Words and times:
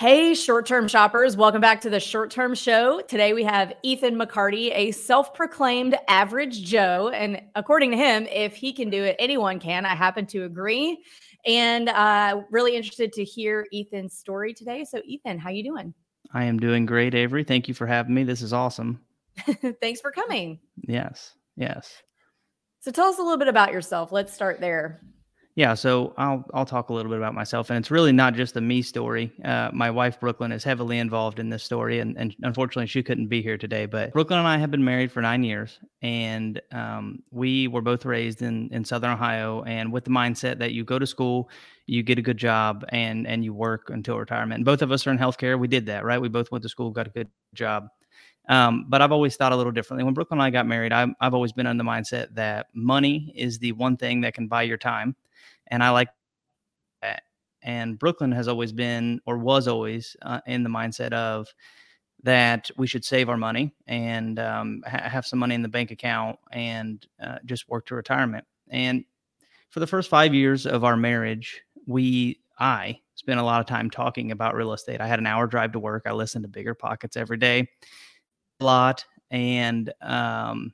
Hey, 0.00 0.32
short 0.32 0.64
term 0.64 0.88
shoppers, 0.88 1.36
welcome 1.36 1.60
back 1.60 1.82
to 1.82 1.90
the 1.90 2.00
short 2.00 2.30
term 2.30 2.54
show. 2.54 3.02
Today 3.02 3.34
we 3.34 3.44
have 3.44 3.74
Ethan 3.82 4.16
McCarty, 4.16 4.72
a 4.74 4.92
self 4.92 5.34
proclaimed 5.34 5.94
average 6.08 6.62
Joe. 6.62 7.10
And 7.10 7.42
according 7.54 7.90
to 7.90 7.98
him, 7.98 8.26
if 8.28 8.56
he 8.56 8.72
can 8.72 8.88
do 8.88 9.04
it, 9.04 9.16
anyone 9.18 9.60
can. 9.60 9.84
I 9.84 9.94
happen 9.94 10.24
to 10.28 10.44
agree. 10.44 11.04
And 11.44 11.90
uh, 11.90 12.40
really 12.50 12.76
interested 12.76 13.12
to 13.12 13.24
hear 13.24 13.66
Ethan's 13.74 14.16
story 14.16 14.54
today. 14.54 14.86
So, 14.90 15.02
Ethan, 15.04 15.38
how 15.38 15.50
you 15.50 15.62
doing? 15.62 15.92
I 16.32 16.44
am 16.44 16.58
doing 16.58 16.86
great, 16.86 17.14
Avery. 17.14 17.44
Thank 17.44 17.68
you 17.68 17.74
for 17.74 17.86
having 17.86 18.14
me. 18.14 18.24
This 18.24 18.40
is 18.40 18.54
awesome. 18.54 19.02
Thanks 19.82 20.00
for 20.00 20.12
coming. 20.12 20.60
Yes, 20.78 21.34
yes. 21.56 21.92
So, 22.80 22.90
tell 22.90 23.08
us 23.08 23.18
a 23.18 23.22
little 23.22 23.36
bit 23.36 23.48
about 23.48 23.70
yourself. 23.70 24.12
Let's 24.12 24.32
start 24.32 24.60
there. 24.62 25.02
Yeah, 25.60 25.74
so 25.74 26.14
I'll 26.16 26.42
I'll 26.54 26.64
talk 26.64 26.88
a 26.88 26.94
little 26.94 27.10
bit 27.10 27.18
about 27.18 27.34
myself, 27.34 27.68
and 27.68 27.78
it's 27.78 27.90
really 27.90 28.12
not 28.12 28.32
just 28.32 28.56
a 28.56 28.62
me 28.62 28.80
story. 28.80 29.30
Uh, 29.44 29.68
my 29.74 29.90
wife 29.90 30.18
Brooklyn 30.18 30.52
is 30.52 30.64
heavily 30.64 30.98
involved 30.98 31.38
in 31.38 31.50
this 31.50 31.62
story, 31.62 31.98
and, 31.98 32.16
and 32.16 32.34
unfortunately 32.40 32.86
she 32.86 33.02
couldn't 33.02 33.26
be 33.26 33.42
here 33.42 33.58
today. 33.58 33.84
But 33.84 34.14
Brooklyn 34.14 34.38
and 34.38 34.48
I 34.48 34.56
have 34.56 34.70
been 34.70 34.82
married 34.82 35.12
for 35.12 35.20
nine 35.20 35.44
years, 35.44 35.78
and 36.00 36.62
um, 36.72 37.22
we 37.30 37.68
were 37.68 37.82
both 37.82 38.06
raised 38.06 38.40
in 38.40 38.70
in 38.72 38.86
Southern 38.86 39.10
Ohio, 39.10 39.62
and 39.64 39.92
with 39.92 40.04
the 40.04 40.10
mindset 40.10 40.56
that 40.60 40.72
you 40.72 40.82
go 40.82 40.98
to 40.98 41.06
school, 41.06 41.50
you 41.84 42.02
get 42.02 42.18
a 42.18 42.22
good 42.22 42.38
job, 42.38 42.86
and 42.88 43.26
and 43.26 43.44
you 43.44 43.52
work 43.52 43.90
until 43.90 44.18
retirement. 44.18 44.60
And 44.60 44.64
both 44.64 44.80
of 44.80 44.90
us 44.90 45.06
are 45.06 45.10
in 45.10 45.18
healthcare. 45.18 45.58
We 45.58 45.68
did 45.68 45.84
that, 45.84 46.06
right? 46.06 46.22
We 46.22 46.30
both 46.30 46.50
went 46.50 46.62
to 46.62 46.70
school, 46.70 46.90
got 46.90 47.06
a 47.08 47.10
good 47.10 47.28
job. 47.52 47.88
Um, 48.48 48.86
but 48.88 49.02
I've 49.02 49.12
always 49.12 49.36
thought 49.36 49.52
a 49.52 49.56
little 49.56 49.72
differently. 49.72 50.04
When 50.04 50.14
Brooklyn 50.14 50.40
and 50.40 50.46
I 50.46 50.48
got 50.48 50.66
married, 50.66 50.94
i 50.94 51.06
I've 51.20 51.34
always 51.34 51.52
been 51.52 51.66
on 51.66 51.76
the 51.76 51.84
mindset 51.84 52.34
that 52.34 52.68
money 52.74 53.30
is 53.36 53.58
the 53.58 53.72
one 53.72 53.98
thing 53.98 54.22
that 54.22 54.32
can 54.32 54.48
buy 54.48 54.62
your 54.62 54.78
time 54.78 55.16
and 55.70 55.82
I 55.82 55.90
like 55.90 56.08
that. 57.02 57.22
And 57.62 57.98
Brooklyn 57.98 58.32
has 58.32 58.48
always 58.48 58.72
been, 58.72 59.20
or 59.26 59.38
was 59.38 59.68
always, 59.68 60.16
uh, 60.22 60.40
in 60.46 60.62
the 60.62 60.70
mindset 60.70 61.12
of 61.12 61.46
that 62.22 62.70
we 62.76 62.86
should 62.86 63.04
save 63.04 63.28
our 63.28 63.36
money 63.36 63.72
and 63.86 64.38
um, 64.38 64.82
ha- 64.86 65.08
have 65.08 65.26
some 65.26 65.38
money 65.38 65.54
in 65.54 65.62
the 65.62 65.68
bank 65.68 65.90
account 65.90 66.38
and 66.52 67.06
uh, 67.22 67.38
just 67.44 67.68
work 67.68 67.86
to 67.86 67.94
retirement. 67.94 68.44
And 68.68 69.04
for 69.70 69.80
the 69.80 69.86
first 69.86 70.10
five 70.10 70.34
years 70.34 70.66
of 70.66 70.84
our 70.84 70.96
marriage, 70.96 71.62
we, 71.86 72.40
I 72.58 72.98
spent 73.14 73.40
a 73.40 73.42
lot 73.42 73.60
of 73.60 73.66
time 73.66 73.90
talking 73.90 74.32
about 74.32 74.54
real 74.54 74.72
estate. 74.72 75.00
I 75.00 75.06
had 75.06 75.18
an 75.18 75.26
hour 75.26 75.46
drive 75.46 75.72
to 75.72 75.78
work. 75.78 76.02
I 76.06 76.12
listened 76.12 76.44
to 76.44 76.48
Bigger 76.48 76.74
Pockets 76.74 77.16
every 77.16 77.38
day, 77.38 77.68
a 78.60 78.64
lot, 78.64 79.04
and 79.30 79.92
um, 80.02 80.72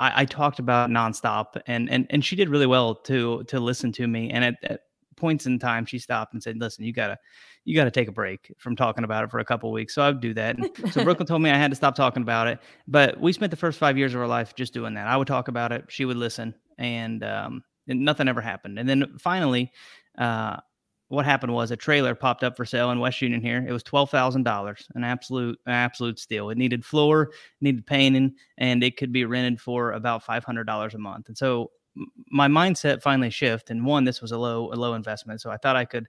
I, 0.00 0.22
I, 0.22 0.24
talked 0.24 0.58
about 0.58 0.90
nonstop, 0.90 1.60
and 1.66 1.88
and 1.90 2.06
and 2.10 2.24
she 2.24 2.34
did 2.34 2.48
really 2.48 2.66
well 2.66 2.94
to 2.94 3.44
to 3.44 3.60
listen 3.60 3.92
to 3.92 4.06
me. 4.08 4.30
And 4.30 4.44
at, 4.44 4.54
at 4.64 4.80
points 5.16 5.46
in 5.46 5.58
time, 5.58 5.84
she 5.84 5.98
stopped 5.98 6.32
and 6.32 6.42
said, 6.42 6.56
"Listen, 6.58 6.84
you 6.84 6.92
gotta 6.92 7.18
you 7.64 7.76
gotta 7.76 7.90
take 7.90 8.08
a 8.08 8.12
break 8.12 8.52
from 8.58 8.74
talking 8.74 9.04
about 9.04 9.24
it 9.24 9.30
for 9.30 9.38
a 9.38 9.44
couple 9.44 9.70
weeks." 9.70 9.94
So 9.94 10.02
I 10.02 10.08
would 10.08 10.20
do 10.20 10.34
that. 10.34 10.56
And 10.56 10.92
so 10.92 11.04
Brooklyn 11.04 11.26
told 11.26 11.42
me 11.42 11.50
I 11.50 11.56
had 11.56 11.70
to 11.70 11.76
stop 11.76 11.94
talking 11.94 12.22
about 12.22 12.48
it. 12.48 12.58
But 12.88 13.20
we 13.20 13.32
spent 13.32 13.50
the 13.50 13.56
first 13.56 13.78
five 13.78 13.98
years 13.98 14.14
of 14.14 14.20
our 14.20 14.26
life 14.26 14.54
just 14.54 14.72
doing 14.72 14.94
that. 14.94 15.06
I 15.06 15.16
would 15.16 15.28
talk 15.28 15.48
about 15.48 15.70
it, 15.70 15.84
she 15.88 16.06
would 16.06 16.16
listen, 16.16 16.54
and 16.78 17.22
um, 17.22 17.62
and 17.86 18.00
nothing 18.00 18.26
ever 18.26 18.40
happened. 18.40 18.78
And 18.78 18.88
then 18.88 19.18
finally, 19.18 19.70
uh, 20.18 20.56
what 21.10 21.24
happened 21.24 21.52
was 21.52 21.72
a 21.72 21.76
trailer 21.76 22.14
popped 22.14 22.44
up 22.44 22.56
for 22.56 22.64
sale 22.64 22.92
in 22.92 23.00
West 23.00 23.20
Union 23.20 23.40
here. 23.40 23.64
It 23.66 23.72
was 23.72 23.82
twelve 23.82 24.10
thousand 24.10 24.44
dollars, 24.44 24.86
an 24.94 25.02
absolute 25.02 25.58
an 25.66 25.72
absolute 25.72 26.20
steal. 26.20 26.50
It 26.50 26.58
needed 26.58 26.84
floor, 26.84 27.32
needed 27.60 27.84
painting, 27.84 28.36
and 28.58 28.84
it 28.84 28.96
could 28.96 29.10
be 29.10 29.24
rented 29.24 29.60
for 29.60 29.92
about 29.92 30.22
five 30.22 30.44
hundred 30.44 30.64
dollars 30.68 30.94
a 30.94 30.98
month. 30.98 31.26
And 31.26 31.36
so 31.36 31.72
my 32.30 32.46
mindset 32.46 33.02
finally 33.02 33.30
shifted. 33.30 33.76
And 33.76 33.84
one, 33.84 34.04
this 34.04 34.22
was 34.22 34.30
a 34.30 34.38
low 34.38 34.72
a 34.72 34.76
low 34.76 34.94
investment, 34.94 35.40
so 35.40 35.50
I 35.50 35.56
thought 35.56 35.74
I 35.74 35.84
could 35.84 36.06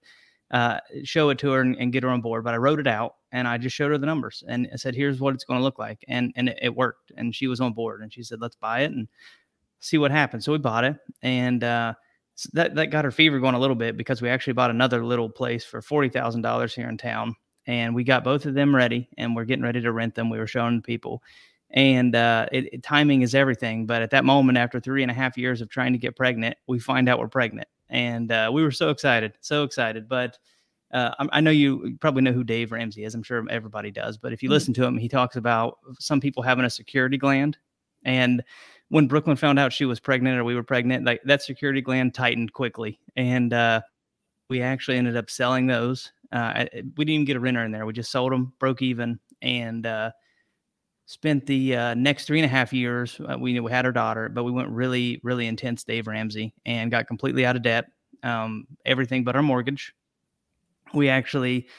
uh, 0.52 0.80
show 1.04 1.30
it 1.30 1.40
to 1.40 1.50
her 1.52 1.62
and, 1.62 1.76
and, 1.78 1.92
get 1.92 2.04
her 2.04 2.10
on 2.10 2.22
board. 2.22 2.44
But 2.44 2.54
I 2.54 2.58
wrote 2.58 2.80
it 2.80 2.86
out 2.86 3.16
and 3.32 3.48
I 3.48 3.58
just 3.58 3.76
showed 3.76 3.90
her 3.90 3.98
the 3.98 4.06
numbers 4.06 4.44
and 4.48 4.70
I 4.72 4.76
said, 4.76 4.94
"Here's 4.94 5.20
what 5.20 5.34
it's 5.34 5.46
going 5.46 5.60
to 5.60 5.64
look 5.64 5.80
like," 5.80 6.06
and 6.08 6.32
and 6.36 6.50
it, 6.50 6.60
it, 6.62 6.76
worked. 6.76 7.12
And 7.18 7.34
she 7.34 7.48
was 7.48 7.60
on 7.60 7.74
board, 7.74 8.02
and 8.02 8.14
she 8.14 8.22
said, 8.22 8.40
"Let's 8.40 8.56
buy 8.56 8.82
it 8.82 8.92
and 8.92 9.08
see 9.80 9.98
what 9.98 10.12
happens." 10.12 10.46
So 10.46 10.52
we 10.52 10.60
bought 10.60 10.84
it, 10.84 10.96
and 11.24 11.64
uh, 11.64 11.96
so 12.42 12.50
that 12.54 12.74
that 12.74 12.88
got 12.88 13.06
her 13.06 13.12
fever 13.12 13.40
going 13.40 13.54
a 13.54 13.60
little 13.60 13.76
bit 13.76 13.96
because 13.96 14.20
we 14.20 14.28
actually 14.28 14.54
bought 14.54 14.72
another 14.72 15.06
little 15.06 15.30
place 15.30 15.64
for 15.64 15.80
forty 15.80 16.10
thousand 16.10 16.42
dollars 16.42 16.74
here 16.74 16.90
in 16.90 16.98
town, 16.98 17.36
and 17.68 17.94
we 17.94 18.04
got 18.04 18.24
both 18.24 18.48
of 18.48 18.56
them 18.56 18.76
ready, 18.76 19.08
and 19.20 19.36
we're 19.36 19.46
getting 19.46 19.64
ready 19.64 19.80
to 19.80 19.92
rent 19.92 20.16
them. 20.16 20.28
We 20.28 20.40
were 20.40 20.48
showing 20.48 20.82
people, 20.82 21.22
and 21.70 22.16
uh, 22.16 22.48
it, 22.52 22.82
timing 22.82 23.22
is 23.22 23.36
everything. 23.36 23.86
But 23.86 24.02
at 24.02 24.10
that 24.10 24.26
moment, 24.26 24.58
after 24.58 24.80
three 24.80 25.04
and 25.04 25.12
a 25.12 25.14
half 25.14 25.38
years 25.38 25.62
of 25.62 25.70
trying 25.70 25.94
to 25.94 26.00
get 26.00 26.16
pregnant, 26.16 26.58
we 26.66 26.80
find 26.80 27.08
out 27.08 27.20
we're 27.20 27.28
pregnant, 27.28 27.68
and 27.92 28.32
uh, 28.32 28.50
we 28.52 28.64
were 28.64 28.72
so 28.72 28.90
excited, 28.90 29.34
so 29.42 29.62
excited. 29.62 30.10
But 30.10 30.40
uh, 30.92 31.14
I, 31.32 31.42
know 31.42 31.52
you 31.52 31.96
probably 32.02 32.24
know 32.24 32.34
who 32.34 32.44
Dave 32.44 32.72
Ramsey 32.72 33.04
is. 33.04 33.14
I'm 33.14 33.22
sure 33.22 33.46
everybody 33.52 33.92
does. 33.92 34.18
But 34.18 34.34
if 34.34 34.42
you 34.42 34.48
mm-hmm. 34.48 34.54
listen 34.54 34.74
to 34.74 34.84
him, 34.84 34.98
he 34.98 35.08
talks 35.08 35.36
about 35.36 35.78
some 36.00 36.20
people 36.20 36.42
having 36.42 36.66
a 36.66 36.72
security 36.72 37.18
gland, 37.18 37.60
and 38.04 38.44
when 38.92 39.08
Brooklyn 39.08 39.38
found 39.38 39.58
out 39.58 39.72
she 39.72 39.86
was 39.86 40.02
pregnant 40.02 40.38
or 40.38 40.44
we 40.44 40.54
were 40.54 40.64
pregnant, 40.64 41.06
like 41.06 41.22
that 41.24 41.42
security 41.42 41.80
gland 41.80 42.14
tightened 42.14 42.52
quickly, 42.52 43.00
and 43.16 43.54
uh, 43.54 43.80
we 44.50 44.62
actually 44.62 44.98
ended 44.98 45.16
up 45.16 45.30
selling 45.30 45.66
those. 45.66 46.12
Uh, 46.34 46.66
we 46.74 47.06
didn't 47.06 47.10
even 47.10 47.26
get 47.26 47.38
a 47.38 47.40
renter 47.40 47.64
in 47.64 47.72
there. 47.72 47.86
We 47.86 47.94
just 47.94 48.12
sold 48.12 48.34
them, 48.34 48.52
broke 48.60 48.82
even, 48.82 49.18
and 49.42 49.86
uh, 49.86 50.12
spent 51.06 51.46
the 51.46 51.74
uh, 51.74 51.94
next 51.94 52.26
three 52.26 52.40
and 52.40 52.46
a 52.46 52.50
half 52.50 52.74
years. 52.74 53.18
Uh, 53.22 53.38
we 53.40 53.58
we 53.62 53.72
had 53.72 53.86
our 53.86 53.94
daughter, 53.94 54.28
but 54.28 54.44
we 54.44 54.52
went 54.52 54.70
really, 54.70 55.22
really 55.24 55.48
intense 55.48 55.86
Dave 55.86 56.08
Ramsey 56.08 56.54
and 56.66 56.92
got 56.92 57.08
completely 57.08 57.46
out 57.46 57.56
of 57.56 57.62
debt, 57.62 57.86
um, 58.24 58.68
everything 58.86 59.24
but 59.24 59.38
our 59.38 59.42
mortgage. 59.42 59.96
We 60.94 61.08
actually 61.08 61.70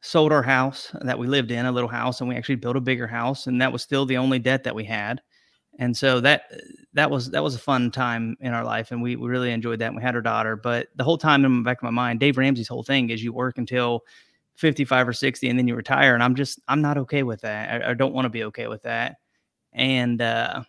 sold 0.00 0.32
our 0.32 0.42
house 0.42 0.90
that 1.02 1.16
we 1.16 1.28
lived 1.28 1.52
in, 1.52 1.64
a 1.64 1.70
little 1.70 1.88
house, 1.88 2.20
and 2.20 2.28
we 2.28 2.34
actually 2.34 2.56
built 2.56 2.74
a 2.74 2.80
bigger 2.80 3.06
house, 3.06 3.46
and 3.46 3.62
that 3.62 3.72
was 3.72 3.82
still 3.82 4.04
the 4.04 4.16
only 4.16 4.40
debt 4.40 4.64
that 4.64 4.74
we 4.74 4.84
had 4.84 5.22
and 5.78 5.96
so 5.96 6.20
that 6.20 6.50
that 6.94 7.10
was 7.10 7.30
that 7.30 7.42
was 7.42 7.54
a 7.54 7.58
fun 7.58 7.90
time 7.90 8.36
in 8.40 8.52
our 8.52 8.64
life 8.64 8.90
and 8.90 9.02
we, 9.02 9.16
we 9.16 9.28
really 9.28 9.52
enjoyed 9.52 9.78
that 9.78 9.88
and 9.88 9.96
we 9.96 10.02
had 10.02 10.14
our 10.14 10.22
daughter. 10.22 10.56
But 10.56 10.88
the 10.96 11.04
whole 11.04 11.18
time 11.18 11.44
in 11.44 11.58
the 11.58 11.62
back 11.62 11.78
of 11.78 11.82
my 11.82 11.90
mind 11.90 12.20
dave 12.20 12.38
ramsey's 12.38 12.68
whole 12.68 12.82
thing 12.82 13.10
is 13.10 13.22
you 13.22 13.32
work 13.32 13.58
until 13.58 14.02
55 14.56 15.08
or 15.08 15.12
60 15.12 15.48
and 15.48 15.58
then 15.58 15.68
you 15.68 15.74
retire 15.74 16.14
and 16.14 16.22
i'm 16.22 16.34
just 16.34 16.60
i'm 16.68 16.80
not 16.80 16.96
okay 16.98 17.22
with 17.22 17.42
that. 17.42 17.84
I, 17.84 17.90
I 17.90 17.94
don't 17.94 18.14
want 18.14 18.24
to 18.24 18.30
be 18.30 18.44
okay 18.44 18.68
with 18.68 18.82
that. 18.82 19.16
And 19.72 20.22
uh, 20.22 20.62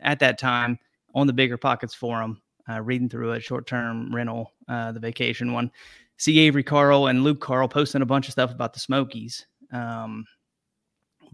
at 0.00 0.18
that 0.20 0.38
time 0.38 0.78
on 1.14 1.26
the 1.26 1.32
bigger 1.32 1.58
pockets 1.58 1.94
forum 1.94 2.40
uh, 2.68 2.80
reading 2.80 3.08
through 3.10 3.32
a 3.32 3.40
short-term 3.40 4.14
rental 4.14 4.52
uh, 4.68 4.92
the 4.92 5.00
vacation 5.00 5.52
one 5.52 5.70
see 6.16 6.38
avery 6.38 6.62
carl 6.62 7.08
and 7.08 7.22
luke 7.22 7.40
carl 7.40 7.68
posting 7.68 8.00
a 8.00 8.06
bunch 8.06 8.28
of 8.28 8.32
stuff 8.32 8.50
about 8.50 8.72
the 8.72 8.80
smokies. 8.80 9.46
Um, 9.72 10.24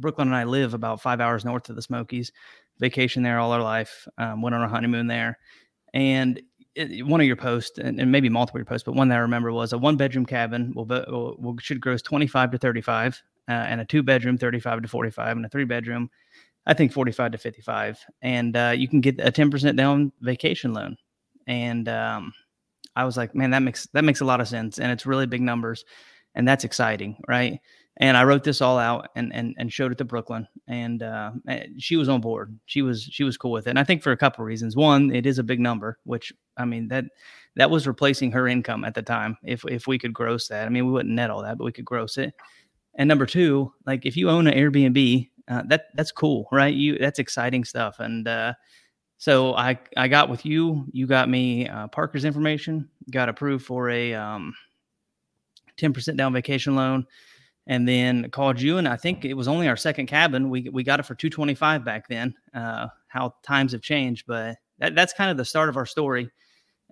Brooklyn 0.00 0.28
and 0.28 0.37
I 0.37 0.44
live 0.44 0.75
about 0.75 1.00
five 1.00 1.21
hours 1.21 1.44
north 1.44 1.69
of 1.69 1.77
the 1.77 1.83
Smokies. 1.83 2.33
Vacation 2.78 3.22
there 3.22 3.38
all 3.38 3.53
our 3.53 3.62
life. 3.62 4.09
Um, 4.19 4.43
went 4.43 4.55
on 4.55 4.62
a 4.62 4.69
honeymoon 4.69 5.06
there, 5.06 5.38
and 5.93 6.41
it, 6.75 7.06
one 7.06 7.21
of 7.21 7.27
your 7.27 7.37
posts, 7.37 7.78
and, 7.78 8.00
and, 8.00 8.11
maybe 8.11 8.28
multiple 8.28 8.59
your 8.59 8.65
posts, 8.65 8.84
but 8.84 8.94
one 8.94 9.09
that 9.09 9.16
I 9.16 9.22
remember 9.22 9.53
was 9.53 9.72
a 9.72 9.78
one 9.78 9.97
bedroom 9.97 10.25
cabin 10.25 10.72
will, 10.75 10.87
will, 10.87 11.37
will 11.38 11.59
should 11.59 11.81
gross 11.81 12.00
twenty 12.03 12.27
five 12.27 12.50
to 12.53 12.59
thirty 12.59 12.81
five, 12.81 13.20
uh, 13.49 13.52
and 13.52 13.81
a 13.81 13.85
two 13.85 14.02
bedroom 14.02 14.38
thirty 14.38 14.61
five 14.61 14.81
to 14.82 14.88
forty 14.88 15.11
five, 15.11 15.37
and 15.37 15.44
a 15.44 15.49
three 15.49 15.64
bedroom, 15.64 16.11
I 16.67 16.75
think 16.75 16.93
forty 16.93 17.12
five 17.12 17.32
to 17.32 17.38
fifty 17.38 17.62
five, 17.62 17.99
and 18.23 18.56
uh, 18.56 18.73
you 18.76 18.88
can 18.88 19.00
get 19.00 19.20
a 19.20 19.31
ten 19.31 19.50
percent 19.50 19.76
down 19.76 20.12
vacation 20.20 20.73
loan, 20.73 20.96
and 21.46 21.88
um, 21.88 22.32
I 22.96 23.05
was 23.05 23.17
like, 23.17 23.35
man, 23.35 23.50
that 23.50 23.62
makes 23.62 23.87
that 23.93 24.05
makes 24.05 24.20
a 24.20 24.25
lot 24.25 24.41
of 24.41 24.49
sense, 24.49 24.79
and 24.79 24.93
it's 24.93 25.06
really 25.06 25.26
big 25.26 25.43
numbers, 25.43 25.85
and 26.35 26.46
that's 26.46 26.64
exciting, 26.64 27.17
right? 27.29 27.61
And 28.00 28.17
I 28.17 28.25
wrote 28.25 28.44
this 28.44 28.62
all 28.62 28.79
out 28.79 29.11
and 29.14 29.32
and 29.32 29.55
and 29.58 29.73
showed 29.73 29.93
it 29.93 29.99
to 29.99 30.05
Brooklyn, 30.05 30.49
and 30.67 31.02
uh, 31.02 31.32
eh, 31.49 31.67
she 31.79 31.97
was 31.97 32.08
on 32.08 32.23
board. 32.23 32.58
She 32.64 32.81
was 32.81 33.02
she 33.02 33.25
was 33.25 33.37
cool 33.37 33.52
with 33.52 33.67
it, 33.67 33.70
and 33.70 33.79
I 33.79 33.85
think 33.85 34.02
for 34.02 34.11
a 34.11 34.17
couple 34.17 34.43
of 34.43 34.47
reasons. 34.47 34.75
One, 34.75 35.14
it 35.14 35.26
is 35.26 35.38
a 35.38 35.44
big 35.44 35.61
number, 35.61 35.99
which 36.05 36.32
I 36.56 36.64
mean 36.64 36.88
that 36.88 37.05
that 37.56 37.70
was 37.70 37.87
replacing 37.87 38.32
her 38.32 38.49
income 38.49 38.85
at 38.85 38.94
the 38.94 39.02
time. 39.02 39.37
If 39.44 39.64
if 39.67 39.87
we 39.87 39.99
could 39.99 40.14
gross 40.14 40.49
that, 40.49 40.67
I 40.67 40.70
mean 40.70 40.87
we 40.87 40.93
wouldn't 40.93 41.14
net 41.14 41.31
all 41.31 41.43
that, 41.43 41.58
but 41.58 41.64
we 41.64 41.73
could 41.73 41.85
gross 41.85 42.17
it. 42.17 42.35
And 42.94 43.06
number 43.06 43.26
two, 43.26 43.73
like 43.87 44.06
if 44.06 44.17
you 44.17 44.31
own 44.31 44.46
an 44.46 44.55
Airbnb, 44.55 45.29
uh, 45.49 45.62
that 45.69 45.88
that's 45.94 46.11
cool, 46.11 46.49
right? 46.50 46.75
You 46.75 46.99
that's 46.99 47.19
exciting 47.19 47.64
stuff, 47.64 47.96
and 48.00 48.26
uh, 48.26 48.55
so 49.19 49.55
I 49.55 49.79
I 49.99 50.08
got 50.08 50.31
with 50.31 50.46
you. 50.46 50.87
You 50.91 51.06
got 51.06 51.29
me 51.29 51.69
uh, 51.69 51.88
Parker's 51.88 52.25
information. 52.25 52.88
Got 53.11 53.29
approved 53.29 53.67
for 53.67 53.91
a 53.91 54.14
um, 54.14 54.55
10% 55.79 56.17
down 56.17 56.32
vacation 56.32 56.76
loan 56.76 57.06
and 57.66 57.86
then 57.86 58.30
called 58.30 58.60
you 58.60 58.78
and 58.78 58.88
i 58.88 58.96
think 58.96 59.24
it 59.24 59.34
was 59.34 59.48
only 59.48 59.68
our 59.68 59.76
second 59.76 60.06
cabin. 60.06 60.50
We, 60.50 60.68
we 60.72 60.82
got 60.82 61.00
it 61.00 61.04
for 61.04 61.14
225 61.14 61.84
back 61.84 62.08
then 62.08 62.34
uh, 62.54 62.88
how 63.08 63.34
times 63.42 63.72
have 63.72 63.82
changed 63.82 64.26
but 64.26 64.56
that, 64.78 64.94
that's 64.94 65.12
kind 65.12 65.30
of 65.30 65.36
the 65.36 65.44
start 65.44 65.68
of 65.68 65.76
our 65.76 65.86
story 65.86 66.30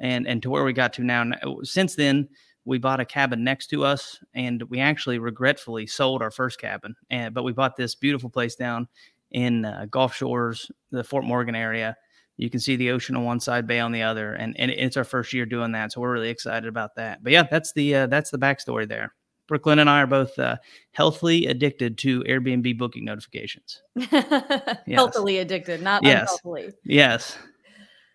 and 0.00 0.26
and 0.26 0.42
to 0.42 0.50
where 0.50 0.64
we 0.64 0.72
got 0.72 0.92
to 0.94 1.02
now. 1.04 1.30
Since 1.62 1.96
then 1.96 2.28
we 2.64 2.78
bought 2.78 3.00
a 3.00 3.04
cabin 3.04 3.42
next 3.42 3.68
to 3.68 3.84
us 3.84 4.20
and 4.34 4.62
we 4.64 4.78
actually 4.78 5.18
regretfully 5.18 5.86
sold 5.86 6.22
our 6.22 6.30
first 6.30 6.60
cabin 6.60 6.94
and 7.10 7.34
but 7.34 7.42
we 7.42 7.52
bought 7.52 7.76
this 7.76 7.94
beautiful 7.94 8.30
place 8.30 8.54
down 8.54 8.86
in 9.32 9.64
uh, 9.64 9.86
gulf 9.90 10.14
shores 10.14 10.70
the 10.90 11.04
fort 11.04 11.24
morgan 11.24 11.54
area. 11.54 11.96
You 12.36 12.50
can 12.50 12.60
see 12.60 12.76
the 12.76 12.92
ocean 12.92 13.16
on 13.16 13.24
one 13.24 13.40
side 13.40 13.66
bay 13.66 13.80
on 13.80 13.90
the 13.90 14.02
other 14.02 14.34
and, 14.34 14.58
and 14.60 14.70
it's 14.70 14.96
our 14.96 15.04
first 15.04 15.32
year 15.32 15.46
doing 15.46 15.72
that 15.72 15.92
so 15.92 16.00
we're 16.00 16.12
really 16.12 16.30
excited 16.30 16.68
about 16.68 16.94
that. 16.96 17.22
But 17.22 17.32
yeah 17.32 17.44
that's 17.50 17.72
the 17.72 17.94
uh, 17.94 18.06
that's 18.06 18.30
the 18.30 18.38
backstory 18.38 18.86
there 18.86 19.14
Brooklyn 19.48 19.78
and 19.80 19.90
I 19.90 20.02
are 20.02 20.06
both 20.06 20.38
uh, 20.38 20.56
healthily 20.92 21.46
addicted 21.46 21.98
to 21.98 22.22
Airbnb 22.24 22.78
booking 22.78 23.04
notifications. 23.04 23.82
yes. 23.96 24.84
Healthily 24.86 25.38
addicted, 25.38 25.82
not 25.82 26.04
yes. 26.04 26.20
unhealthily. 26.20 26.72
Yes. 26.84 27.36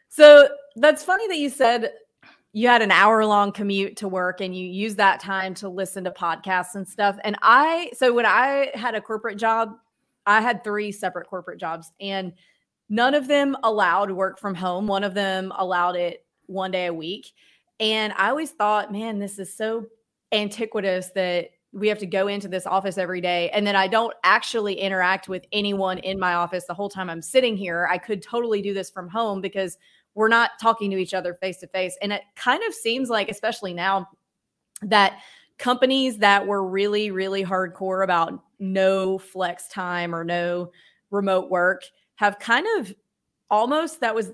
So 0.10 0.48
that's 0.76 1.04
funny 1.04 1.28
that 1.28 1.38
you 1.38 1.50
said 1.50 1.92
you 2.54 2.68
had 2.68 2.84
an 2.84 2.92
hour 2.92 3.26
long 3.26 3.52
commute 3.52 3.98
to 3.98 4.08
work 4.08 4.40
and 4.40 4.56
you 4.56 4.68
use 4.68 4.96
that 4.96 5.20
time 5.20 5.56
to 5.56 5.68
listen 5.68 6.04
to 6.04 6.12
podcasts 6.12 6.76
and 6.76 6.88
stuff. 6.88 7.18
And 7.24 7.36
I, 7.42 7.92
so 7.98 8.14
when 8.14 8.28
I 8.28 8.70
had 8.76 8.94
a 8.94 9.02
corporate 9.02 9.40
job, 9.40 9.76
I 10.28 10.40
had 10.40 10.64
three 10.64 10.92
separate 10.92 11.28
corporate 11.28 11.60
jobs 11.60 11.92
and 12.00 12.32
none 12.90 13.16
of 13.16 13.28
them 13.28 13.58
allowed 13.64 14.12
work 14.12 14.40
from 14.40 14.54
home. 14.54 14.86
One 14.86 15.04
of 15.04 15.16
them 15.16 15.52
allowed 15.58 15.96
it 15.96 16.26
one 16.46 16.70
day 16.70 16.86
a 16.86 16.94
week. 16.94 17.32
And 17.80 18.14
I 18.14 18.30
always 18.30 18.52
thought, 18.52 18.92
man, 18.92 19.18
this 19.18 19.40
is 19.40 19.58
so 19.58 19.88
antiquitous 20.34 21.10
that 21.16 21.52
we 21.72 21.88
have 21.88 22.00
to 22.00 22.06
go 22.06 22.28
into 22.28 22.48
this 22.48 22.68
office 22.68 22.98
every 22.98 23.22
day 23.22 23.50
and 23.50 23.66
then 23.66 23.76
I 23.76 23.88
don't 23.88 24.14
actually 24.24 24.76
interact 24.76 25.28
with 25.28 25.46
anyone 25.52 25.98
in 26.00 26.20
my 26.20 26.36
office 26.36 26.66
the 26.66 26.74
whole 26.74 26.90
time 26.90 27.10
I'm 27.10 27.22
sitting 27.22 27.58
here. 27.58 27.88
I 27.90 27.98
could 27.98 28.22
totally 28.22 28.62
do 28.62 28.74
this 28.74 28.92
from 28.92 29.10
home 29.10 29.42
because 29.42 29.78
we're 30.16 30.28
not 30.28 30.52
talking 30.62 30.92
to 30.92 30.98
each 30.98 31.14
other 31.14 31.34
face 31.34 31.58
to 31.60 31.68
face. 31.68 31.98
And 32.02 32.14
it 32.14 32.22
kind 32.36 32.62
of 32.68 32.74
seems 32.74 33.10
like, 33.10 33.30
especially 33.30 33.74
now, 33.74 34.08
that 34.84 35.20
companies 35.58 36.18
that 36.20 36.46
were 36.46 36.68
really, 36.68 37.12
really 37.12 37.44
hardcore 37.44 38.04
about 38.04 38.44
no 38.60 39.18
flex 39.18 39.68
time 39.68 40.14
or 40.14 40.24
no 40.24 40.72
remote 41.10 41.50
work 41.50 41.84
have 42.16 42.40
kind 42.40 42.68
of 42.78 42.94
almost 43.50 44.02
that 44.02 44.16
was 44.16 44.32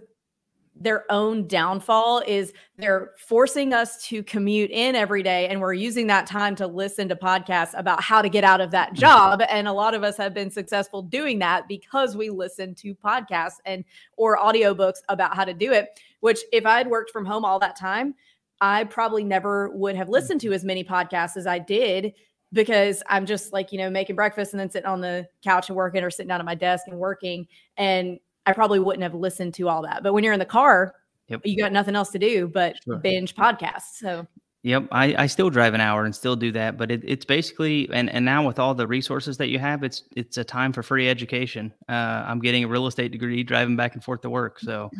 their 0.79 1.05
own 1.11 1.45
downfall 1.47 2.23
is 2.25 2.53
they're 2.77 3.11
forcing 3.17 3.73
us 3.73 4.01
to 4.07 4.23
commute 4.23 4.71
in 4.71 4.95
every 4.95 5.21
day 5.21 5.47
and 5.47 5.59
we're 5.59 5.73
using 5.73 6.07
that 6.07 6.25
time 6.25 6.55
to 6.55 6.65
listen 6.65 7.09
to 7.09 7.15
podcasts 7.15 7.77
about 7.77 8.01
how 8.01 8.21
to 8.21 8.29
get 8.29 8.43
out 8.43 8.61
of 8.61 8.71
that 8.71 8.89
mm-hmm. 8.89 9.01
job. 9.01 9.41
And 9.49 9.67
a 9.67 9.73
lot 9.73 9.93
of 9.93 10.03
us 10.03 10.15
have 10.17 10.33
been 10.33 10.49
successful 10.49 11.01
doing 11.01 11.39
that 11.39 11.67
because 11.67 12.15
we 12.15 12.29
listen 12.29 12.73
to 12.75 12.95
podcasts 12.95 13.57
and 13.65 13.83
or 14.17 14.37
audiobooks 14.37 14.99
about 15.09 15.35
how 15.35 15.45
to 15.45 15.53
do 15.53 15.71
it 15.71 15.99
which 16.19 16.39
if 16.51 16.65
i 16.65 16.77
had 16.77 16.87
worked 16.87 17.11
from 17.11 17.25
home 17.25 17.45
all 17.45 17.59
that 17.59 17.77
time 17.77 18.13
i 18.61 18.83
probably 18.83 19.23
never 19.23 19.69
would 19.69 19.95
have 19.95 20.09
listened 20.09 20.41
to 20.41 20.53
as 20.53 20.63
many 20.63 20.83
podcasts 20.83 21.37
as 21.37 21.47
i 21.47 21.59
did 21.59 22.13
because 22.51 23.03
i'm 23.07 23.25
just 23.25 23.53
like 23.53 23.71
you 23.71 23.77
know 23.77 23.89
making 23.89 24.15
breakfast 24.15 24.53
and 24.53 24.59
then 24.59 24.69
sitting 24.69 24.89
on 24.89 25.01
the 25.01 25.27
couch 25.43 25.69
and 25.69 25.75
working 25.75 26.03
or 26.03 26.09
sitting 26.09 26.27
down 26.27 26.39
at 26.39 26.45
my 26.45 26.55
desk 26.55 26.85
and 26.87 26.97
working. 26.97 27.47
And 27.77 28.19
I 28.49 28.53
probably 28.53 28.79
wouldn't 28.79 29.03
have 29.03 29.13
listened 29.13 29.53
to 29.55 29.69
all 29.69 29.81
that. 29.83 30.03
But 30.03 30.13
when 30.13 30.23
you're 30.23 30.33
in 30.33 30.39
the 30.39 30.45
car, 30.45 30.95
yep. 31.27 31.41
you 31.43 31.57
got 31.57 31.71
nothing 31.71 31.95
else 31.95 32.09
to 32.11 32.19
do 32.19 32.47
but 32.47 32.75
sure. 32.83 32.97
binge 32.97 33.35
podcasts. 33.35 33.99
So 33.99 34.27
Yep, 34.63 34.89
I, 34.91 35.15
I 35.23 35.27
still 35.27 35.49
drive 35.49 35.73
an 35.73 35.79
hour 35.79 36.03
and 36.03 36.13
still 36.13 36.35
do 36.35 36.51
that, 36.51 36.77
but 36.77 36.91
it, 36.91 37.01
it's 37.05 37.23
basically 37.23 37.87
and 37.93 38.09
and 38.09 38.25
now 38.25 38.45
with 38.45 38.59
all 38.59 38.75
the 38.75 38.85
resources 38.85 39.37
that 39.37 39.47
you 39.47 39.57
have, 39.57 39.83
it's 39.83 40.03
it's 40.17 40.37
a 40.37 40.43
time 40.43 40.73
for 40.73 40.83
free 40.83 41.07
education. 41.07 41.73
Uh, 41.87 42.25
I'm 42.27 42.39
getting 42.39 42.65
a 42.65 42.67
real 42.67 42.85
estate 42.85 43.13
degree, 43.13 43.41
driving 43.41 43.77
back 43.77 43.93
and 43.93 44.03
forth 44.03 44.19
to 44.21 44.29
work, 44.29 44.59
so 44.59 44.89
uh, 44.93 44.97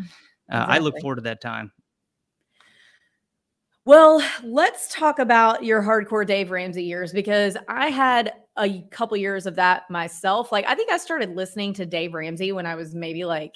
exactly. 0.49 0.75
I 0.75 0.79
look 0.79 0.99
forward 1.01 1.15
to 1.17 1.21
that 1.23 1.41
time. 1.41 1.73
Well, 3.85 4.21
let's 4.43 4.93
talk 4.93 5.19
about 5.19 5.63
your 5.63 5.81
hardcore 5.81 6.25
Dave 6.25 6.51
Ramsey 6.51 6.83
years 6.83 7.11
because 7.11 7.57
I 7.67 7.89
had 7.89 8.33
a 8.57 8.81
couple 8.91 9.17
years 9.17 9.45
of 9.45 9.55
that 9.55 9.89
myself. 9.89 10.51
Like 10.51 10.65
I 10.67 10.75
think 10.75 10.91
I 10.91 10.97
started 10.97 11.35
listening 11.35 11.73
to 11.75 11.85
Dave 11.85 12.13
Ramsey 12.13 12.51
when 12.51 12.65
I 12.65 12.75
was 12.75 12.93
maybe 12.93 13.25
like 13.25 13.55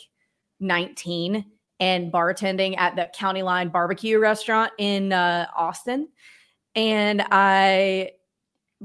19 0.60 1.46
and 1.80 2.12
bartending 2.12 2.78
at 2.78 2.96
the 2.96 3.10
County 3.14 3.44
Line 3.44 3.70
Barbecue 3.70 4.18
restaurant 4.18 4.72
in 4.78 5.12
uh, 5.12 5.48
Austin. 5.56 6.08
And 6.74 7.24
I 7.30 8.12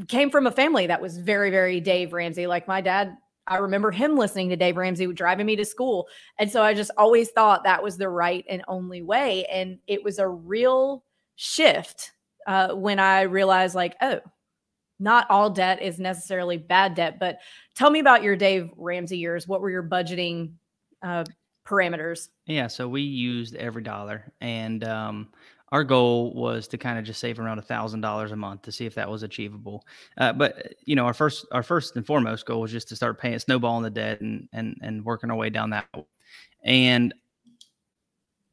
came 0.08 0.30
from 0.30 0.46
a 0.46 0.52
family 0.52 0.86
that 0.88 1.00
was 1.00 1.18
very, 1.18 1.50
very 1.50 1.80
Dave 1.80 2.12
Ramsey. 2.12 2.46
Like 2.46 2.68
my 2.68 2.80
dad, 2.80 3.16
I 3.46 3.58
remember 3.58 3.90
him 3.90 4.16
listening 4.16 4.48
to 4.50 4.56
Dave 4.56 4.76
Ramsey 4.76 5.06
driving 5.12 5.46
me 5.46 5.56
to 5.56 5.64
school. 5.64 6.08
And 6.38 6.50
so 6.50 6.62
I 6.62 6.74
just 6.74 6.90
always 6.98 7.30
thought 7.30 7.64
that 7.64 7.82
was 7.82 7.96
the 7.96 8.08
right 8.08 8.44
and 8.48 8.62
only 8.68 9.02
way. 9.02 9.46
And 9.46 9.78
it 9.86 10.02
was 10.02 10.18
a 10.18 10.28
real 10.28 11.04
shift 11.38 12.10
uh, 12.46 12.74
when 12.74 12.98
I 12.98 13.22
realized, 13.22 13.74
like, 13.74 13.96
oh, 14.02 14.20
not 14.98 15.30
all 15.30 15.48
debt 15.48 15.80
is 15.80 15.98
necessarily 15.98 16.56
bad 16.56 16.94
debt. 16.94 17.18
But 17.18 17.38
tell 17.74 17.90
me 17.90 18.00
about 18.00 18.22
your 18.22 18.36
Dave 18.36 18.70
Ramsey 18.76 19.16
years. 19.16 19.46
What 19.46 19.60
were 19.60 19.70
your 19.70 19.84
budgeting 19.84 20.52
uh, 21.02 21.24
parameters? 21.64 22.28
Yeah, 22.46 22.66
so 22.66 22.88
we 22.88 23.02
used 23.02 23.54
every 23.54 23.82
dollar, 23.82 24.32
and 24.40 24.82
um, 24.82 25.28
our 25.70 25.84
goal 25.84 26.34
was 26.34 26.66
to 26.68 26.78
kind 26.78 26.98
of 26.98 27.04
just 27.04 27.20
save 27.20 27.38
around 27.38 27.60
a 27.60 27.62
thousand 27.62 28.00
dollars 28.00 28.32
a 28.32 28.36
month 28.36 28.62
to 28.62 28.72
see 28.72 28.86
if 28.86 28.94
that 28.96 29.08
was 29.08 29.22
achievable. 29.22 29.86
Uh, 30.16 30.32
but 30.32 30.74
you 30.84 30.96
know, 30.96 31.06
our 31.06 31.14
first 31.14 31.46
our 31.52 31.62
first 31.62 31.94
and 31.94 32.04
foremost 32.04 32.46
goal 32.46 32.60
was 32.60 32.72
just 32.72 32.88
to 32.88 32.96
start 32.96 33.20
paying 33.20 33.38
snowballing 33.38 33.84
the 33.84 33.90
debt 33.90 34.20
and 34.20 34.48
and 34.52 34.76
and 34.82 35.04
working 35.04 35.30
our 35.30 35.36
way 35.36 35.50
down 35.50 35.70
that. 35.70 35.86
And 36.64 37.14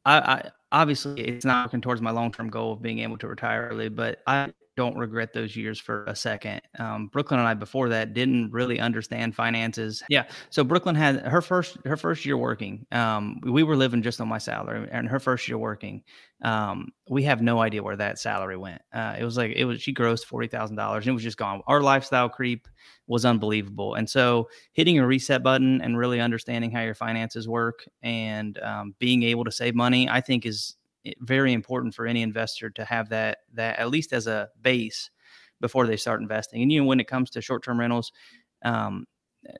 I, 0.04 0.18
I 0.18 0.50
obviously 0.72 1.20
it's 1.20 1.44
not 1.44 1.66
working 1.66 1.80
towards 1.80 2.00
my 2.00 2.10
long 2.10 2.32
term 2.32 2.48
goal 2.48 2.72
of 2.72 2.82
being 2.82 3.00
able 3.00 3.18
to 3.18 3.28
retire 3.28 3.68
early, 3.70 3.88
but 3.88 4.20
I 4.26 4.52
don't 4.76 4.96
regret 4.96 5.32
those 5.32 5.56
years 5.56 5.80
for 5.80 6.04
a 6.04 6.14
second. 6.14 6.60
Um, 6.78 7.08
Brooklyn 7.08 7.40
and 7.40 7.48
I 7.48 7.54
before 7.54 7.88
that 7.88 8.12
didn't 8.12 8.52
really 8.52 8.78
understand 8.78 9.34
finances. 9.34 10.02
Yeah, 10.08 10.24
so 10.50 10.62
Brooklyn 10.64 10.94
had 10.94 11.20
her 11.26 11.40
first 11.40 11.78
her 11.84 11.96
first 11.96 12.26
year 12.26 12.36
working. 12.36 12.86
Um, 12.92 13.40
we 13.42 13.62
were 13.62 13.76
living 13.76 14.02
just 14.02 14.20
on 14.20 14.28
my 14.28 14.38
salary, 14.38 14.86
and 14.92 15.08
her 15.08 15.18
first 15.18 15.48
year 15.48 15.58
working, 15.58 16.02
um, 16.42 16.88
we 17.08 17.22
have 17.22 17.40
no 17.40 17.60
idea 17.60 17.82
where 17.82 17.96
that 17.96 18.18
salary 18.18 18.56
went. 18.56 18.82
Uh, 18.92 19.16
it 19.18 19.24
was 19.24 19.36
like 19.36 19.52
it 19.56 19.64
was 19.64 19.80
she 19.80 19.94
grossed 19.94 20.26
forty 20.26 20.48
thousand 20.48 20.76
dollars, 20.76 21.04
and 21.04 21.10
it 21.10 21.14
was 21.14 21.22
just 21.22 21.38
gone. 21.38 21.62
Our 21.66 21.80
lifestyle 21.80 22.28
creep 22.28 22.68
was 23.06 23.24
unbelievable, 23.24 23.94
and 23.94 24.08
so 24.08 24.48
hitting 24.72 24.98
a 24.98 25.06
reset 25.06 25.42
button 25.42 25.80
and 25.80 25.96
really 25.96 26.20
understanding 26.20 26.70
how 26.70 26.82
your 26.82 26.94
finances 26.94 27.48
work 27.48 27.86
and 28.02 28.58
um, 28.58 28.94
being 28.98 29.22
able 29.22 29.44
to 29.44 29.52
save 29.52 29.74
money, 29.74 30.08
I 30.08 30.20
think 30.20 30.44
is 30.44 30.76
very 31.20 31.52
important 31.52 31.94
for 31.94 32.06
any 32.06 32.22
investor 32.22 32.68
to 32.70 32.84
have 32.84 33.08
that 33.10 33.38
that 33.54 33.78
at 33.78 33.90
least 33.90 34.12
as 34.12 34.26
a 34.26 34.48
base 34.60 35.10
before 35.60 35.86
they 35.86 35.96
start 35.96 36.20
investing. 36.20 36.62
And 36.62 36.70
you 36.70 36.80
know, 36.80 36.86
when 36.86 37.00
it 37.00 37.08
comes 37.08 37.30
to 37.30 37.40
short 37.40 37.64
term 37.64 37.80
rentals, 37.80 38.12
um, 38.62 39.06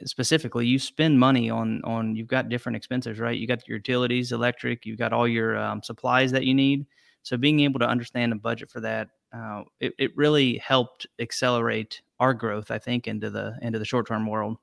specifically, 0.04 0.66
you 0.66 0.78
spend 0.78 1.18
money 1.18 1.50
on 1.50 1.82
on 1.84 2.16
you've 2.16 2.28
got 2.28 2.48
different 2.48 2.76
expenses, 2.76 3.18
right? 3.18 3.38
You 3.38 3.46
got 3.46 3.66
your 3.68 3.78
utilities, 3.78 4.32
electric, 4.32 4.86
you've 4.86 4.98
got 4.98 5.12
all 5.12 5.28
your 5.28 5.58
um, 5.58 5.82
supplies 5.82 6.32
that 6.32 6.44
you 6.44 6.54
need. 6.54 6.86
So 7.22 7.36
being 7.36 7.60
able 7.60 7.80
to 7.80 7.88
understand 7.88 8.32
a 8.32 8.36
budget 8.36 8.70
for 8.70 8.80
that, 8.80 9.08
uh, 9.34 9.62
it, 9.80 9.92
it 9.98 10.16
really 10.16 10.58
helped 10.58 11.06
accelerate 11.18 12.00
our 12.20 12.32
growth, 12.32 12.70
I 12.70 12.78
think, 12.78 13.08
into 13.08 13.30
the 13.30 13.58
into 13.62 13.78
the 13.78 13.84
short 13.84 14.06
term 14.06 14.26
world. 14.26 14.58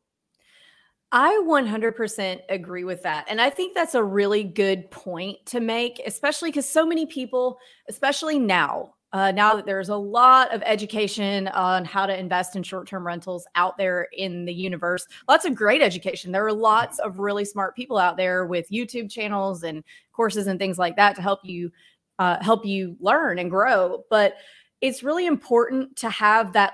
I 1.15 1.43
100% 1.45 2.39
agree 2.49 2.83
with 2.83 3.03
that. 3.03 3.25
And 3.29 3.39
I 3.39 3.51
think 3.51 3.75
that's 3.75 3.93
a 3.93 4.03
really 4.03 4.43
good 4.43 4.89
point 4.89 5.45
to 5.47 5.59
make, 5.59 6.01
especially 6.07 6.49
because 6.49 6.67
so 6.67 6.87
many 6.87 7.05
people, 7.05 7.59
especially 7.87 8.39
now, 8.39 8.95
uh, 9.13 9.31
now 9.31 9.55
that 9.55 9.67
there's 9.67 9.89
a 9.89 9.95
lot 9.95 10.51
of 10.53 10.63
education 10.65 11.47
on 11.49 11.85
how 11.85 12.07
to 12.07 12.19
invest 12.19 12.55
in 12.55 12.63
short 12.63 12.87
term 12.87 13.05
rentals 13.05 13.45
out 13.55 13.77
there 13.77 14.07
in 14.17 14.43
the 14.43 14.53
universe, 14.53 15.05
lots 15.29 15.45
of 15.45 15.53
great 15.53 15.83
education. 15.83 16.31
There 16.31 16.45
are 16.45 16.53
lots 16.53 16.97
of 16.97 17.19
really 17.19 17.45
smart 17.45 17.75
people 17.75 17.99
out 17.99 18.17
there 18.17 18.45
with 18.45 18.69
YouTube 18.71 19.11
channels 19.11 19.63
and 19.63 19.83
courses 20.13 20.47
and 20.47 20.57
things 20.57 20.79
like 20.79 20.95
that 20.95 21.15
to 21.15 21.21
help 21.21 21.41
you 21.43 21.71
uh, 22.17 22.43
help 22.43 22.65
you 22.65 22.97
learn 22.99 23.37
and 23.37 23.51
grow. 23.51 24.03
But 24.09 24.35
it's 24.81 25.03
really 25.03 25.27
important 25.27 25.95
to 25.97 26.09
have 26.09 26.53
that 26.53 26.73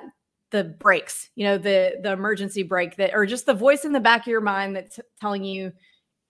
the 0.51 0.63
brakes, 0.63 1.29
you 1.35 1.43
know, 1.43 1.57
the 1.57 1.99
the 2.01 2.13
emergency 2.13 2.63
brake 2.63 2.95
that 2.95 3.13
or 3.13 3.25
just 3.25 3.45
the 3.45 3.53
voice 3.53 3.83
in 3.83 3.91
the 3.91 3.99
back 3.99 4.21
of 4.21 4.27
your 4.27 4.41
mind 4.41 4.77
that's 4.77 4.97
telling 5.19 5.43
you 5.43 5.73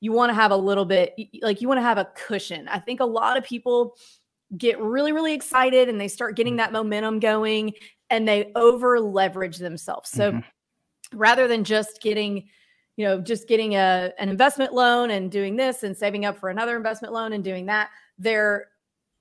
you 0.02 0.12
want 0.12 0.30
to 0.30 0.34
have 0.34 0.52
a 0.52 0.58
little 0.58 0.86
bit 0.86 1.14
like 1.42 1.62
you 1.62 1.68
want 1.68 1.78
to 1.78 1.84
have 1.84 2.00
a 2.00 2.10
cushion. 2.16 2.68
I 2.68 2.80
think 2.80 3.00
a 3.00 3.06
lot 3.06 3.38
of 3.38 3.44
people 3.44 3.96
get 4.58 4.80
really 4.80 5.12
really 5.12 5.34
excited 5.34 5.90
and 5.90 6.00
they 6.00 6.08
start 6.08 6.36
getting 6.36 6.56
that 6.56 6.72
momentum 6.72 7.20
going 7.20 7.74
and 8.10 8.28
they 8.28 8.52
over 8.56 9.00
leverage 9.00 9.58
themselves. 9.58 10.10
So 10.10 10.32
mm-hmm. 10.32 11.18
rather 11.18 11.48
than 11.48 11.64
just 11.64 12.02
getting 12.02 12.48
you 12.96 13.06
know 13.06 13.22
just 13.22 13.48
getting 13.48 13.76
a 13.76 14.12
an 14.18 14.30
investment 14.30 14.74
loan 14.74 15.12
and 15.12 15.32
doing 15.32 15.56
this 15.56 15.84
and 15.84 15.96
saving 15.96 16.26
up 16.26 16.38
for 16.38 16.50
another 16.50 16.76
investment 16.76 17.14
loan 17.14 17.34
and 17.34 17.44
doing 17.44 17.68
that, 17.68 17.90
they're 18.18 18.68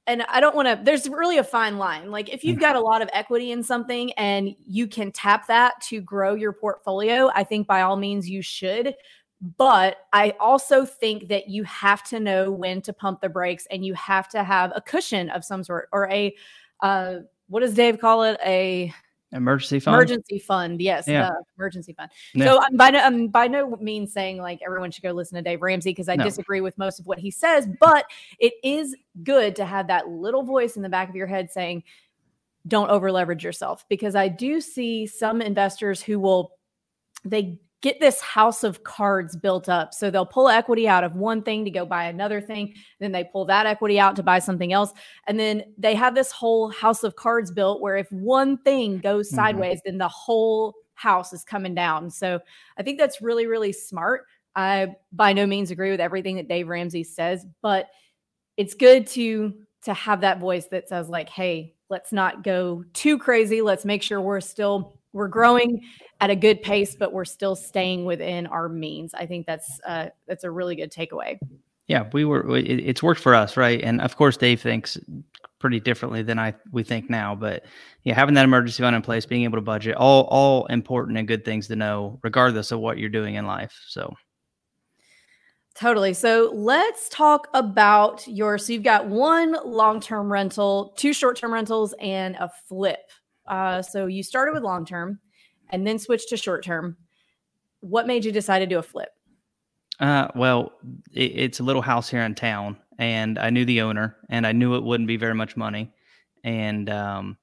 and 0.08 0.22
I 0.22 0.40
don't 0.40 0.56
want 0.56 0.66
to, 0.66 0.80
there's 0.82 1.06
really 1.06 1.36
a 1.36 1.44
fine 1.44 1.76
line. 1.76 2.10
Like 2.10 2.30
if 2.30 2.42
you've 2.42 2.58
got 2.58 2.76
a 2.76 2.80
lot 2.80 3.02
of 3.02 3.10
equity 3.12 3.52
in 3.52 3.62
something 3.62 4.10
and 4.14 4.56
you 4.66 4.86
can 4.86 5.12
tap 5.12 5.46
that 5.48 5.74
to 5.82 6.00
grow 6.00 6.34
your 6.34 6.54
portfolio, 6.54 7.30
I 7.34 7.44
think 7.44 7.66
by 7.66 7.82
all 7.82 7.96
means 7.96 8.28
you 8.28 8.40
should. 8.40 8.94
But 9.40 9.98
I 10.12 10.34
also 10.40 10.84
think 10.84 11.28
that 11.28 11.48
you 11.48 11.62
have 11.64 12.02
to 12.04 12.18
know 12.18 12.50
when 12.50 12.82
to 12.82 12.92
pump 12.92 13.20
the 13.20 13.28
brakes 13.28 13.66
and 13.70 13.84
you 13.84 13.94
have 13.94 14.28
to 14.30 14.42
have 14.42 14.72
a 14.74 14.80
cushion 14.80 15.30
of 15.30 15.44
some 15.44 15.62
sort 15.62 15.88
or 15.92 16.10
a, 16.10 16.34
uh, 16.80 17.18
what 17.48 17.60
does 17.60 17.74
Dave 17.74 18.00
call 18.00 18.24
it? 18.24 18.40
A 18.44 18.92
emergency 19.32 19.78
fund. 19.78 19.94
Emergency 19.94 20.38
fund, 20.38 20.80
yes, 20.80 21.06
Yeah. 21.06 21.30
emergency 21.56 21.92
fund. 21.92 22.10
Yeah. 22.34 22.46
So 22.46 22.62
I'm 22.62 22.76
by 22.76 22.90
no, 22.90 22.98
I'm 22.98 23.28
by 23.28 23.46
no 23.46 23.76
means 23.76 24.12
saying 24.12 24.38
like 24.38 24.58
everyone 24.64 24.90
should 24.90 25.02
go 25.04 25.12
listen 25.12 25.36
to 25.36 25.42
Dave 25.42 25.62
Ramsey 25.62 25.90
because 25.90 26.08
I 26.08 26.16
No. 26.16 26.24
disagree 26.24 26.60
with 26.60 26.76
most 26.78 26.98
of 26.98 27.06
what 27.06 27.18
he 27.18 27.30
says, 27.30 27.68
but 27.78 28.06
it 28.38 28.54
is 28.64 28.96
good 29.22 29.54
to 29.56 29.64
have 29.64 29.86
that 29.86 30.08
little 30.08 30.42
voice 30.42 30.76
in 30.76 30.82
the 30.82 30.88
back 30.88 31.08
of 31.08 31.14
your 31.14 31.26
head 31.26 31.50
saying, 31.50 31.84
"Don't 32.66 32.90
over 32.90 33.12
leverage 33.12 33.44
yourself," 33.44 33.86
because 33.88 34.16
I 34.16 34.28
do 34.28 34.60
see 34.60 35.06
some 35.06 35.40
investors 35.42 36.02
who 36.02 36.18
will 36.18 36.52
they 37.24 37.60
get 37.80 38.00
this 38.00 38.20
house 38.20 38.64
of 38.64 38.82
cards 38.82 39.36
built 39.36 39.68
up. 39.68 39.94
So 39.94 40.10
they'll 40.10 40.26
pull 40.26 40.48
equity 40.48 40.88
out 40.88 41.04
of 41.04 41.14
one 41.14 41.42
thing 41.42 41.64
to 41.64 41.70
go 41.70 41.86
buy 41.86 42.04
another 42.04 42.40
thing, 42.40 42.74
then 42.98 43.12
they 43.12 43.24
pull 43.24 43.44
that 43.46 43.66
equity 43.66 44.00
out 44.00 44.16
to 44.16 44.22
buy 44.22 44.40
something 44.40 44.72
else, 44.72 44.92
and 45.26 45.38
then 45.38 45.62
they 45.78 45.94
have 45.94 46.14
this 46.14 46.32
whole 46.32 46.70
house 46.70 47.04
of 47.04 47.14
cards 47.16 47.50
built 47.52 47.80
where 47.80 47.96
if 47.96 48.10
one 48.10 48.58
thing 48.58 48.98
goes 48.98 49.30
Mhm. 49.30 49.34
sideways, 49.36 49.80
then 49.84 49.98
the 49.98 50.08
whole 50.08 50.74
house 50.94 51.32
is 51.32 51.44
coming 51.44 51.74
down. 51.74 52.10
So 52.10 52.40
I 52.76 52.82
think 52.82 52.98
that's 52.98 53.22
really, 53.22 53.46
really 53.46 53.72
smart. 53.72 54.24
I 54.56 54.96
by 55.12 55.32
no 55.32 55.46
means 55.46 55.70
agree 55.70 55.92
with 55.92 56.00
everything 56.00 56.34
that 56.36 56.48
Dave 56.48 56.66
Ramsey 56.68 57.04
says, 57.04 57.46
but 57.62 57.88
it's 58.56 58.74
good 58.74 59.06
to 59.08 59.54
to 59.84 59.94
have 59.94 60.20
that 60.22 60.40
voice 60.40 60.66
that 60.66 60.88
says 60.88 61.08
like, 61.08 61.28
"Hey, 61.28 61.76
let's 61.88 62.12
not 62.12 62.42
go 62.42 62.82
too 62.92 63.16
crazy. 63.18 63.62
Let's 63.62 63.84
make 63.84 64.02
sure 64.02 64.20
we're 64.20 64.40
still 64.40 64.97
we're 65.12 65.28
growing 65.28 65.82
at 66.20 66.30
a 66.30 66.36
good 66.36 66.62
pace, 66.62 66.94
but 66.94 67.12
we're 67.12 67.24
still 67.24 67.56
staying 67.56 68.04
within 68.04 68.46
our 68.46 68.68
means." 68.68 69.14
I 69.14 69.26
think 69.26 69.46
that's 69.46 69.80
uh, 69.86 70.08
that's 70.26 70.44
a 70.44 70.50
really 70.50 70.76
good 70.76 70.92
takeaway. 70.92 71.38
Yeah, 71.86 72.08
we 72.12 72.24
were. 72.24 72.56
It, 72.56 72.80
it's 72.80 73.02
worked 73.02 73.20
for 73.20 73.34
us, 73.34 73.56
right? 73.56 73.80
And 73.82 74.00
of 74.00 74.16
course, 74.16 74.36
Dave 74.36 74.60
thinks 74.60 74.98
pretty 75.58 75.80
differently 75.80 76.22
than 76.22 76.38
I 76.38 76.54
we 76.70 76.82
think 76.82 77.10
now. 77.10 77.34
But 77.34 77.64
yeah, 78.04 78.14
having 78.14 78.34
that 78.34 78.44
emergency 78.44 78.82
fund 78.82 78.94
in 78.94 79.02
place, 79.02 79.26
being 79.26 79.44
able 79.44 79.58
to 79.58 79.62
budget, 79.62 79.96
all 79.96 80.24
all 80.24 80.66
important 80.66 81.18
and 81.18 81.26
good 81.26 81.44
things 81.44 81.68
to 81.68 81.76
know, 81.76 82.20
regardless 82.22 82.70
of 82.70 82.80
what 82.80 82.98
you're 82.98 83.08
doing 83.08 83.34
in 83.34 83.46
life. 83.46 83.78
So 83.88 84.14
Totally. 85.78 86.12
So 86.12 86.50
let's 86.52 87.08
talk 87.08 87.46
about 87.54 88.26
your. 88.26 88.58
So 88.58 88.72
you've 88.72 88.82
got 88.82 89.06
one 89.06 89.56
long 89.64 90.00
term 90.00 90.30
rental, 90.30 90.92
two 90.96 91.12
short 91.12 91.36
term 91.36 91.52
rentals, 91.52 91.94
and 92.00 92.34
a 92.34 92.50
flip. 92.66 92.98
Uh, 93.48 93.82
so 93.82 94.06
you 94.06 94.22
started 94.22 94.52
with 94.52 94.62
long 94.62 94.84
term 94.84 95.18
and 95.70 95.86
then 95.86 95.98
switched 95.98 96.28
to 96.28 96.36
short 96.36 96.64
term. 96.64 96.96
What 97.80 98.06
made 98.06 98.24
you 98.24 98.32
decide 98.32 98.60
to 98.60 98.66
do 98.66 98.78
a 98.78 98.82
flip? 98.82 99.10
Uh, 100.00 100.28
well, 100.34 100.72
it, 101.12 101.32
it's 101.34 101.60
a 101.60 101.64
little 101.64 101.82
house 101.82 102.08
here 102.08 102.22
in 102.22 102.34
town, 102.34 102.76
and 102.98 103.38
I 103.38 103.50
knew 103.50 103.64
the 103.64 103.80
owner, 103.80 104.16
and 104.28 104.46
I 104.46 104.52
knew 104.52 104.76
it 104.76 104.84
wouldn't 104.84 105.08
be 105.08 105.16
very 105.16 105.34
much 105.34 105.56
money, 105.56 105.92
and 106.44 106.88
um, 106.88 107.36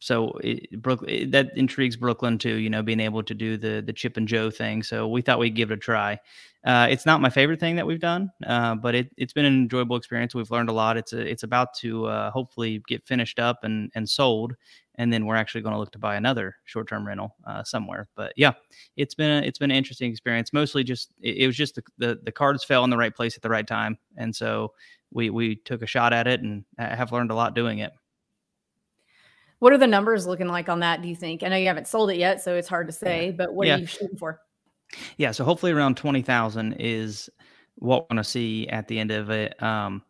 so 0.00 0.30
it, 0.42 0.80
Brooklyn 0.80 1.10
it, 1.10 1.30
that 1.32 1.56
intrigues 1.56 1.96
Brooklyn 1.96 2.38
too. 2.38 2.54
You 2.56 2.70
know, 2.70 2.82
being 2.82 3.00
able 3.00 3.22
to 3.24 3.34
do 3.34 3.56
the 3.56 3.82
the 3.84 3.92
Chip 3.92 4.16
and 4.16 4.28
Jo 4.28 4.50
thing. 4.50 4.82
So 4.82 5.08
we 5.08 5.22
thought 5.22 5.38
we'd 5.38 5.56
give 5.56 5.70
it 5.70 5.74
a 5.74 5.78
try. 5.78 6.20
Uh, 6.64 6.86
it's 6.90 7.06
not 7.06 7.20
my 7.20 7.30
favorite 7.30 7.60
thing 7.60 7.76
that 7.76 7.86
we've 7.86 8.00
done, 8.00 8.30
uh, 8.46 8.74
but 8.74 8.94
it, 8.94 9.10
it's 9.16 9.32
been 9.32 9.44
an 9.44 9.54
enjoyable 9.54 9.96
experience. 9.96 10.34
We've 10.34 10.50
learned 10.50 10.68
a 10.68 10.72
lot. 10.72 10.96
It's 10.96 11.12
a, 11.12 11.20
it's 11.20 11.44
about 11.44 11.72
to 11.74 12.06
uh, 12.06 12.30
hopefully 12.30 12.82
get 12.86 13.06
finished 13.06 13.38
up 13.38 13.64
and 13.64 13.90
and 13.94 14.08
sold, 14.08 14.54
and 14.98 15.12
then 15.12 15.24
we're 15.24 15.36
actually 15.36 15.62
going 15.62 15.72
to 15.72 15.78
look 15.78 15.92
to 15.92 15.98
buy 15.98 16.16
another 16.16 16.56
short 16.64 16.88
term 16.88 17.06
rental 17.06 17.34
uh, 17.46 17.64
somewhere. 17.64 18.08
But 18.14 18.34
yeah, 18.36 18.52
it's 18.96 19.14
been 19.14 19.42
a, 19.42 19.46
it's 19.46 19.58
been 19.58 19.70
an 19.70 19.76
interesting 19.76 20.10
experience. 20.10 20.52
Mostly 20.52 20.84
just 20.84 21.14
it, 21.22 21.38
it 21.38 21.46
was 21.46 21.56
just 21.56 21.76
the, 21.76 21.82
the 21.96 22.20
the 22.24 22.32
cards 22.32 22.64
fell 22.64 22.84
in 22.84 22.90
the 22.90 22.98
right 22.98 23.14
place 23.14 23.36
at 23.36 23.42
the 23.42 23.48
right 23.48 23.66
time, 23.66 23.96
and 24.16 24.34
so 24.34 24.74
we 25.10 25.30
we 25.30 25.56
took 25.56 25.82
a 25.82 25.86
shot 25.86 26.12
at 26.12 26.26
it 26.26 26.42
and 26.42 26.64
have 26.78 27.12
learned 27.12 27.30
a 27.30 27.34
lot 27.34 27.54
doing 27.54 27.78
it. 27.78 27.92
What 29.60 29.72
are 29.72 29.78
the 29.78 29.86
numbers 29.86 30.26
looking 30.26 30.46
like 30.46 30.68
on 30.68 30.80
that? 30.80 31.02
Do 31.02 31.08
you 31.08 31.16
think? 31.16 31.42
I 31.42 31.48
know 31.48 31.56
you 31.56 31.66
haven't 31.66 31.88
sold 31.88 32.10
it 32.10 32.16
yet, 32.18 32.42
so 32.42 32.54
it's 32.54 32.68
hard 32.68 32.86
to 32.88 32.92
say. 32.92 33.32
But 33.32 33.54
what 33.54 33.66
Yeah. 33.66 33.76
are 33.76 33.78
you 33.78 33.86
shooting 33.86 34.16
for? 34.16 34.40
Yeah, 35.16 35.32
so 35.32 35.44
hopefully 35.44 35.72
around 35.72 35.96
twenty 35.96 36.22
thousand 36.22 36.74
is 36.78 37.28
what 37.74 38.02
we're 38.02 38.14
going 38.14 38.22
to 38.22 38.28
see 38.28 38.68
at 38.68 38.88
the 38.88 38.98
end 38.98 39.10
of 39.10 39.30
it. 39.30 39.60
Um, 39.62 40.02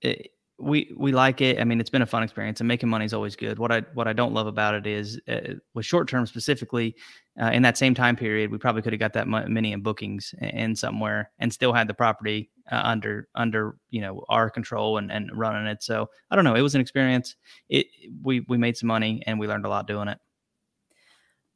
it, 0.00 0.32
we 0.58 0.92
we 0.96 1.12
like 1.12 1.40
it. 1.40 1.60
I 1.60 1.64
mean, 1.64 1.80
it's 1.80 1.90
been 1.90 2.02
a 2.02 2.06
fun 2.06 2.22
experience, 2.22 2.60
and 2.60 2.68
making 2.68 2.88
money 2.88 3.04
is 3.04 3.12
always 3.12 3.34
good. 3.34 3.58
What 3.58 3.72
I 3.72 3.80
what 3.94 4.06
I 4.06 4.12
don't 4.12 4.32
love 4.32 4.46
about 4.46 4.74
it 4.74 4.86
is 4.86 5.20
uh, 5.28 5.54
with 5.74 5.84
short 5.86 6.08
term 6.08 6.26
specifically. 6.26 6.96
Uh, 7.40 7.46
in 7.46 7.62
that 7.62 7.76
same 7.76 7.94
time 7.94 8.14
period, 8.14 8.52
we 8.52 8.58
probably 8.58 8.80
could 8.80 8.92
have 8.92 9.00
got 9.00 9.12
that 9.12 9.26
many 9.26 9.72
in 9.72 9.80
bookings 9.80 10.32
in 10.40 10.76
somewhere 10.76 11.32
and 11.40 11.52
still 11.52 11.72
had 11.72 11.88
the 11.88 11.94
property 11.94 12.48
uh, 12.70 12.80
under 12.84 13.28
under 13.34 13.76
you 13.90 14.00
know 14.00 14.24
our 14.28 14.48
control 14.48 14.98
and, 14.98 15.10
and 15.10 15.30
running 15.34 15.66
it. 15.66 15.82
So 15.82 16.08
I 16.30 16.36
don't 16.36 16.44
know. 16.44 16.54
It 16.54 16.62
was 16.62 16.76
an 16.76 16.80
experience. 16.80 17.34
It 17.68 17.86
we 18.22 18.40
we 18.48 18.56
made 18.56 18.76
some 18.76 18.86
money 18.86 19.22
and 19.26 19.40
we 19.40 19.48
learned 19.48 19.66
a 19.66 19.68
lot 19.68 19.88
doing 19.88 20.06
it. 20.06 20.18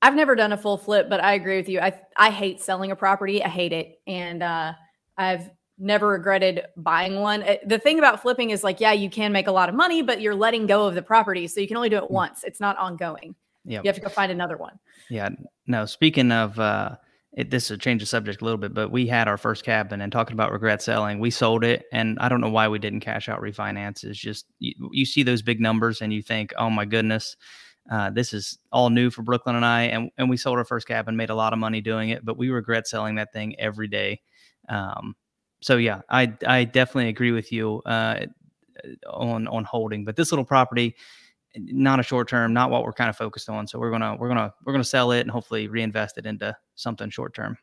I've 0.03 0.15
never 0.15 0.35
done 0.35 0.53
a 0.53 0.57
full 0.57 0.79
flip, 0.79 1.09
but 1.09 1.23
I 1.23 1.35
agree 1.35 1.57
with 1.57 1.69
you. 1.69 1.79
I 1.81 2.01
I 2.17 2.31
hate 2.31 2.61
selling 2.61 2.91
a 2.91 2.97
property. 2.97 3.45
I 3.45 3.49
hate 3.49 3.73
it, 3.73 4.01
and 4.09 4.43
uh, 4.43 4.73
I've 5.17 5.51
never 5.79 6.09
regretted 6.09 6.63
buying 6.77 7.21
one. 7.21 7.43
Uh, 7.43 7.57
The 7.67 7.79
thing 7.79 7.99
about 7.99 8.21
flipping 8.21 8.51
is 8.51 8.65
like, 8.65 8.81
yeah, 8.81 8.93
you 8.93 9.09
can 9.09 9.33
make 9.33 9.47
a 9.47 9.53
lot 9.53 9.69
of 9.69 9.75
money, 9.75 10.03
but 10.03 10.21
you're 10.21 10.35
letting 10.35 10.67
go 10.67 10.87
of 10.87 10.95
the 10.95 11.03
property, 11.03 11.47
so 11.47 11.61
you 11.61 11.69
can 11.69 11.77
only 11.77 11.89
do 11.89 11.97
it 11.97 12.11
once. 12.11 12.45
It's 12.45 12.61
not 12.61 12.77
ongoing. 12.79 13.35
Yeah. 13.65 13.81
You 13.83 13.89
have 13.89 13.97
to 13.97 14.03
go 14.03 14.09
find 14.09 14.33
another 14.33 14.57
one. 14.57 14.79
Yeah. 15.11 15.31
No, 15.67 15.85
speaking 15.85 16.33
of 16.33 16.59
uh 16.59 16.97
it, 17.33 17.51
this 17.51 17.67
is 17.67 17.73
a 17.73 17.79
change 17.79 18.03
of 18.03 18.09
subject 18.09 18.41
a 18.41 18.45
little 18.45 18.59
bit, 18.59 18.75
but 18.75 18.91
we 18.91 19.07
had 19.07 19.29
our 19.29 19.37
first 19.37 19.65
cabin 19.65 20.01
and 20.01 20.11
talking 20.11 20.33
about 20.33 20.51
regret 20.51 20.83
selling, 20.83 21.21
we 21.21 21.31
sold 21.31 21.63
it. 21.63 21.85
And 21.93 22.19
I 22.19 22.29
don't 22.29 22.41
know 22.41 22.49
why 22.49 22.67
we 22.69 22.79
didn't 22.79 23.01
cash 23.01 23.29
out 23.29 23.41
refinance. 23.41 24.03
It's 24.03 24.19
just 24.19 24.47
you, 24.59 24.91
you 24.93 25.05
see 25.05 25.23
those 25.23 25.43
big 25.43 25.61
numbers 25.61 26.01
and 26.01 26.13
you 26.13 26.23
think, 26.23 26.53
oh 26.57 26.71
my 26.71 26.85
goodness, 26.85 27.37
uh, 27.93 28.11
this 28.11 28.33
is 28.33 28.59
all 28.73 28.91
new 28.91 29.11
for 29.11 29.23
Brooklyn 29.23 29.57
and 29.57 29.65
I. 29.65 29.83
And, 29.83 30.11
and 30.19 30.29
we 30.29 30.37
sold 30.37 30.59
our 30.59 30.65
first 30.65 30.89
cabin, 30.89 31.17
made 31.17 31.31
a 31.31 31.35
lot 31.35 31.53
of 31.53 31.59
money 31.59 31.81
doing 31.81 32.09
it, 32.09 32.25
but 32.25 32.39
we 32.39 32.49
regret 32.49 32.89
selling 32.89 33.15
that 33.17 33.33
thing 33.33 33.55
every 33.61 33.89
day. 33.89 34.21
Um, 34.69 35.15
so 35.61 35.77
yeah, 35.77 36.03
I 36.09 36.33
I 36.47 36.65
definitely 36.65 37.09
agree 37.09 37.33
with 37.33 37.53
you 37.53 37.83
uh, 37.87 38.27
on 39.09 39.49
on 39.49 39.65
holding, 39.65 40.05
but 40.05 40.17
this 40.17 40.33
little 40.33 40.45
property, 40.45 40.95
not 41.57 42.01
a 42.01 42.03
short 42.03 42.29
term, 42.29 42.53
not 42.53 42.71
what 42.71 42.85
we're 42.85 42.93
kind 42.93 43.11
of 43.11 43.17
focused 43.17 43.49
on. 43.49 43.67
So 43.67 43.79
we're 43.79 43.91
gonna 43.91 44.17
we're 44.17 44.29
gonna 44.29 44.53
we're 44.65 44.73
gonna 44.73 44.85
sell 44.85 45.13
it 45.13 45.21
and 45.21 45.31
hopefully 45.31 45.69
reinvest 45.69 46.19
it 46.19 46.27
into 46.27 46.57
something 46.75 47.11
short 47.11 47.35
term. 47.35 47.57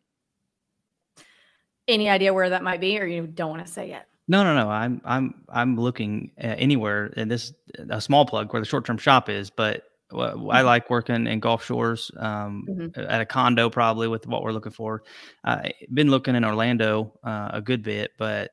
Any 1.88 2.10
idea 2.10 2.34
where 2.34 2.50
that 2.50 2.64
might 2.64 2.82
be, 2.82 3.00
or 3.00 3.06
you 3.06 3.28
don't 3.28 3.52
want 3.52 3.66
to 3.66 3.72
say 3.72 3.90
yet? 3.90 4.08
No, 4.28 4.44
no, 4.44 4.56
no. 4.56 4.70
I'm 4.70 5.02
I'm 5.06 5.44
I'm 5.50 5.80
looking 5.80 6.32
uh, 6.44 6.56
anywhere. 6.58 7.14
And 7.16 7.30
this 7.30 7.54
a 7.90 8.02
small 8.02 8.25
plug 8.25 8.52
where 8.52 8.62
the 8.62 8.66
short 8.66 8.86
term 8.86 8.98
shop 8.98 9.30
is, 9.30 9.50
but 9.50 9.84
I 10.20 10.62
like 10.62 10.90
working 10.90 11.28
in 11.28 11.40
Gulf 11.40 11.64
Shores 11.66 12.12
um, 12.18 12.66
Mhm. 12.70 12.98
at 13.10 13.22
a 13.22 13.26
condo 13.26 13.70
probably 13.70 14.08
with 14.08 14.28
what 14.28 14.44
we're 14.44 14.52
looking 14.52 14.72
for. 14.72 15.04
I've 15.44 15.72
been 15.94 16.10
looking 16.10 16.36
in 16.36 16.46
Orlando 16.46 17.14
uh, 17.24 17.50
a 17.54 17.62
good 17.62 17.84
bit, 17.84 18.12
but 18.18 18.52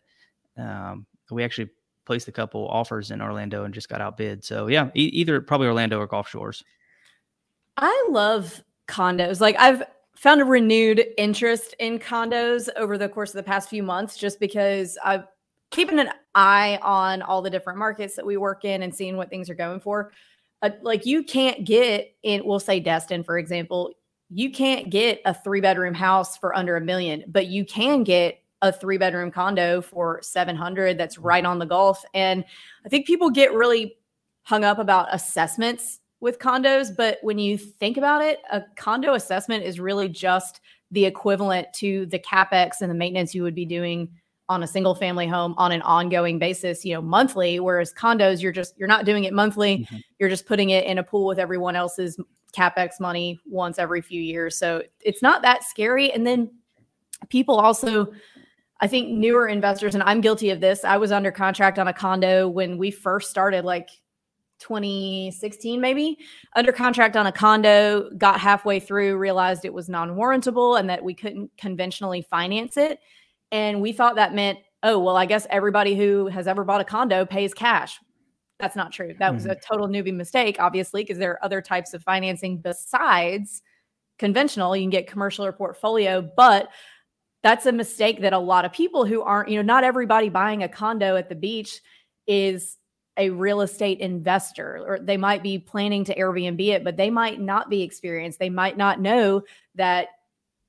um, 0.57 1.07
we 1.31 1.45
actually 1.45 1.71
placed 2.05 2.29
a 2.29 2.33
couple 2.33 2.67
offers 2.69 3.11
in 3.11 3.23
Orlando 3.23 3.65
and 3.65 3.73
just 3.73 3.89
got 3.89 4.01
outbid. 4.01 4.45
So 4.45 4.67
yeah, 4.67 4.91
e- 4.95 5.11
either 5.13 5.41
probably 5.41 5.69
Orlando 5.69 5.99
or 5.99 6.07
Gulf 6.07 6.29
Shores. 6.29 6.63
I 7.77 8.07
love 8.11 8.63
condos. 8.89 9.41
Like 9.41 9.57
I've 9.59 9.85
found 10.17 10.41
a 10.41 10.45
renewed 10.45 11.05
interest 11.17 11.75
in 11.79 11.99
condos 11.99 12.69
over 12.77 12.99
the 12.99 13.09
course 13.09 13.31
of 13.31 13.37
the 13.37 13.43
past 13.43 13.69
few 13.69 13.83
months 13.83 14.17
just 14.17 14.39
because 14.41 14.99
I'm 15.05 15.25
keeping 15.71 15.99
an 15.99 16.11
eye 16.35 16.79
on 16.83 17.23
all 17.23 17.41
the 17.41 17.49
different 17.51 17.79
markets 17.79 18.15
that 18.17 18.27
we 18.27 18.37
work 18.37 18.65
in 18.65 18.83
and 18.83 18.95
seeing 18.95 19.17
what 19.17 19.31
things 19.31 19.49
are 19.49 19.55
going 19.55 19.81
for. 19.81 20.13
Uh, 20.63 20.71
like 20.83 21.05
you 21.05 21.25
can't 21.25 21.65
get 21.65 22.15
in 22.23 22.45
we'll 22.45 22.61
say 22.61 22.81
Destin 22.81 23.23
for 23.25 23.37
example, 23.37 23.93
you 24.31 24.51
can't 24.51 24.89
get 24.89 25.21
a 25.27 25.35
3 25.35 25.61
bedroom 25.61 25.93
house 25.93 26.39
for 26.39 26.57
under 26.57 26.77
a 26.77 26.81
million, 26.81 27.25
but 27.29 27.49
you 27.49 27.65
can 27.65 28.03
get 28.03 28.39
a 28.63 28.73
3 28.73 28.97
bedroom 28.97 29.31
condo 29.31 29.83
for 29.83 30.21
700 30.23 30.97
that's 30.97 31.19
right 31.19 31.45
on 31.45 31.59
the 31.59 31.67
Gulf. 31.67 32.03
And 32.15 32.45
I 32.87 32.89
think 32.89 33.07
people 33.07 33.29
get 33.29 33.53
really 33.53 33.97
hung 34.45 34.65
up 34.65 34.79
about 34.79 35.13
assessments 35.13 36.01
with 36.21 36.39
condos, 36.39 36.97
but 36.97 37.19
when 37.23 37.39
you 37.39 37.59
think 37.59 37.97
about 37.97 38.23
it, 38.23 38.39
a 38.51 38.63
condo 38.77 39.15
assessment 39.15 39.65
is 39.65 39.81
really 39.81 40.09
just 40.09 40.61
the 40.93 41.05
equivalent 41.05 41.73
to 41.75 42.07
the 42.07 42.19
capex 42.19 42.81
and 42.81 42.91
the 42.91 42.95
maintenance 42.95 43.35
you 43.35 43.43
would 43.43 43.55
be 43.55 43.65
doing 43.65 44.09
on 44.53 44.63
a 44.63 44.67
single 44.67 44.95
family 44.95 45.27
home 45.27 45.55
on 45.59 45.73
an 45.73 45.83
ongoing 45.83 46.39
basis, 46.39 46.85
you 46.85 46.95
know, 46.95 47.03
monthly, 47.03 47.59
whereas 47.59 47.93
condos 47.93 48.41
you're 48.43 48.53
just 48.53 48.79
you're 48.79 48.89
not 48.89 49.05
doing 49.05 49.25
it 49.25 49.33
monthly, 49.33 49.87
Mhm. 49.91 50.03
you're 50.19 50.29
just 50.29 50.47
putting 50.47 50.71
it 50.71 50.85
in 50.85 50.99
a 50.99 51.03
pool 51.03 51.27
with 51.27 51.39
everyone 51.39 51.75
else's 51.75 52.19
capex 52.57 53.01
money 53.01 53.41
once 53.47 53.79
every 53.79 54.01
few 54.01 54.21
years. 54.21 54.57
So 54.57 54.83
it's 55.01 55.23
not 55.23 55.43
that 55.43 55.65
scary 55.65 56.13
and 56.13 56.27
then 56.27 56.51
people 57.29 57.57
also 57.57 58.13
I 58.81 58.89
think 58.89 59.11
newer 59.11 59.47
investors, 59.47 59.95
and 59.95 60.03
I'm 60.03 60.21
guilty 60.21 60.51
of 60.51 60.61
this. 60.61 60.85
I 60.85 60.97
was 60.97 61.13
under 61.13 61.31
contract 61.31 61.79
on 61.79 61.87
a 61.87 61.93
condo 61.93 62.49
when 62.49 62.79
we 62.79 62.91
first 62.91 63.31
started, 63.31 63.65
like 63.65 63.89
2016, 64.59 65.81
maybe 65.81 66.19
under 66.57 66.73
contract 66.73 67.17
on 67.17 67.27
a 67.29 67.33
condo, 67.33 68.11
got 68.19 68.41
halfway 68.41 68.81
through, 68.81 69.17
realized 69.19 69.65
it 69.65 69.73
was 69.73 69.89
non 69.89 70.17
warrantable 70.17 70.79
and 70.81 70.91
that 70.91 71.03
we 71.05 71.15
couldn't 71.15 71.51
conventionally 71.57 72.23
finance 72.23 72.77
it. 72.77 72.99
And 73.53 73.81
we 73.81 73.93
thought 73.93 74.17
that 74.17 74.35
meant, 74.35 74.59
oh, 74.83 74.99
well, 74.99 75.17
I 75.17 75.27
guess 75.27 75.47
everybody 75.51 75.95
who 75.95 76.27
has 76.27 76.49
ever 76.49 76.65
bought 76.65 76.81
a 76.81 76.85
condo 76.85 77.25
pays 77.25 77.55
cash. 77.55 78.01
That's 78.59 78.75
not 78.75 78.93
true. 78.93 79.15
That 79.19 79.35
was 79.35 79.45
a 79.45 79.51
mm-hmm. 79.51 79.73
total 79.73 79.89
newbie 79.89 80.15
mistake, 80.15 80.57
obviously, 80.59 81.03
because 81.03 81.19
there 81.19 81.33
are 81.33 81.45
other 81.45 81.61
types 81.61 81.95
of 81.95 82.03
financing 82.03 82.59
besides 82.59 83.63
conventional. 84.19 84.75
You 84.77 84.85
can 84.85 84.91
get 84.91 85.07
commercial 85.07 85.45
or 85.45 85.53
portfolio, 85.53 86.29
but 86.37 86.71
that's 87.43 87.67
a 87.67 87.73
mistake 87.73 88.21
that 88.21 88.33
a 88.33 88.39
lot 88.39 88.65
of 88.65 88.73
people 88.73 89.05
who 89.05 89.21
aren't, 89.21 89.49
you 89.49 89.57
know, 89.57 89.63
not 89.63 89.85
everybody 89.85 90.29
buying 90.29 90.63
a 90.63 90.69
condo 90.69 91.17
at 91.17 91.29
the 91.29 91.35
beach 91.35 91.81
is 92.27 92.79
a 93.19 93.31
real 93.31 93.61
estate 93.61 93.99
investor 93.99 94.85
or 94.87 94.99
they 94.99 95.17
might 95.17 95.43
be 95.43 95.59
planning 95.59 96.05
to 96.05 96.15
Airbnb 96.15 96.65
it, 96.67 96.85
but 96.85 96.97
they 96.97 97.11
might 97.11 97.41
not 97.41 97.69
be 97.69 97.83
experienced. 97.83 98.39
They 98.39 98.49
might 98.49 98.77
not 98.77 99.01
know 99.01 99.43
that 99.75 100.09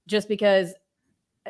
just 0.08 0.28
because 0.28 0.74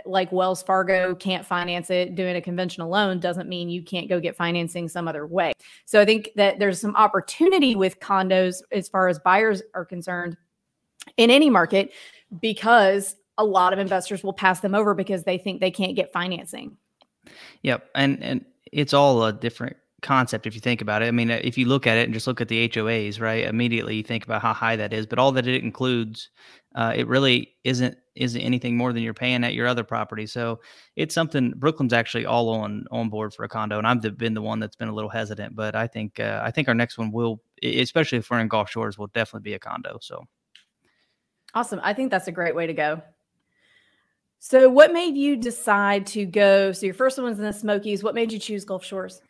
like 0.06 0.32
Wells 0.32 0.64
Fargo 0.64 1.14
can't 1.16 1.46
finance 1.46 1.90
it 1.90 2.16
doing 2.16 2.36
a 2.36 2.42
conventional 2.42 2.90
loan 2.90 3.20
doesn't 3.20 3.48
mean 3.48 3.70
you 3.70 3.84
can't 3.84 4.10
go 4.10 4.20
get 4.20 4.36
financing 4.36 4.90
some 4.90 5.08
other 5.08 5.28
way. 5.28 5.54
So 5.86 6.02
I 6.02 6.06
think 6.06 6.30
that 6.36 6.60
there's 6.60 6.80
some 6.80 6.96
opportunity 6.96 7.76
with 7.76 8.00
condos 8.00 8.62
as 8.72 8.90
far 8.90 9.08
as 9.08 9.20
buyers 9.20 9.62
are 9.76 9.86
concerned 9.86 10.38
in 11.18 11.30
any 11.30 11.50
market 11.50 11.94
because 12.42 13.16
a 13.38 13.46
lot 13.46 13.74
of 13.74 13.80
investors 13.80 14.24
will 14.24 14.34
pass 14.34 14.60
them 14.60 14.76
over 14.76 14.94
because 14.94 15.24
they 15.24 15.38
think 15.38 15.60
they 15.60 15.72
can't 15.72 15.96
get 15.96 16.12
financing. 16.12 16.78
Yep, 17.62 17.90
and 17.96 18.22
and 18.24 18.46
it's 18.72 18.94
all 18.94 19.24
a 19.24 19.34
different 19.34 19.78
concept 20.02 20.46
if 20.46 20.54
you 20.54 20.62
think 20.62 20.82
about 20.82 21.02
it. 21.02 21.08
I 21.08 21.12
mean, 21.12 21.32
uh, 21.32 21.40
if 21.42 21.58
you 21.58 21.66
look 21.66 21.88
at 21.88 21.98
it 21.98 22.04
and 22.04 22.14
just 22.14 22.28
look 22.28 22.42
at 22.42 22.50
the 22.50 22.68
HOAs, 22.70 23.20
right? 23.20 23.46
Immediately 23.46 23.96
you 23.96 24.04
think 24.04 24.26
about 24.26 24.42
how 24.42 24.54
high 24.54 24.76
that 24.76 24.94
is, 24.94 25.08
but 25.08 25.18
all 25.18 25.32
that 25.32 25.48
it 25.48 25.64
includes, 25.64 26.30
uh, 26.75 26.94
it 26.96 27.08
really 27.08 27.56
isn't 27.63 27.98
isn't 28.15 28.42
anything 28.42 28.77
more 28.77 28.94
than 28.94 29.01
you're 29.01 29.13
paying 29.13 29.44
at 29.44 29.56
your 29.56 29.65
other 29.65 29.84
property. 29.84 30.27
So 30.27 30.60
it's 30.96 31.15
something 31.15 31.51
Brooklyn's 31.56 31.94
actually 31.94 32.25
all 32.25 32.50
on 32.50 32.86
on 32.92 33.10
board 33.10 33.34
for 33.34 33.44
a 33.44 33.50
condo, 33.50 33.77
and 33.77 33.88
I've 33.88 34.01
been 34.18 34.34
the 34.34 34.42
one 34.42 34.60
that's 34.60 34.75
been 34.75 34.88
a 34.88 34.94
little 34.94 35.10
hesitant, 35.10 35.56
but 35.56 35.75
I 35.75 35.88
think 35.88 36.20
uh, 36.20 36.42
I 36.44 36.51
think 36.51 36.68
our 36.68 36.75
next 36.75 36.98
one 36.98 37.12
will, 37.12 37.42
especially 37.63 38.20
if 38.20 38.30
we're 38.30 38.39
in 38.39 38.48
Gulf 38.48 38.70
Shores, 38.70 38.98
will 38.98 39.08
definitely 39.08 39.50
be 39.50 39.53
a 39.53 39.60
condo. 39.60 39.98
So 40.01 40.24
awesome! 41.53 41.80
I 41.84 41.94
think 41.94 42.12
that's 42.12 42.27
a 42.27 42.32
great 42.32 42.56
way 42.56 42.68
to 42.68 42.74
go. 42.74 43.01
So, 44.46 44.70
what 44.70 44.92
made 44.92 45.15
you 45.15 45.38
decide 45.38 46.06
to 46.08 46.25
go? 46.25 46.74
So, 46.74 46.86
your 46.86 46.96
first 46.96 47.18
one 47.18 47.25
was 47.25 47.39
in 47.39 47.46
the 47.46 47.53
Smokies. 47.53 48.03
What 48.03 48.13
made 48.13 48.30
you 48.30 48.39
choose 48.39 48.65
Gulf 48.65 48.84
Shores? 48.84 49.22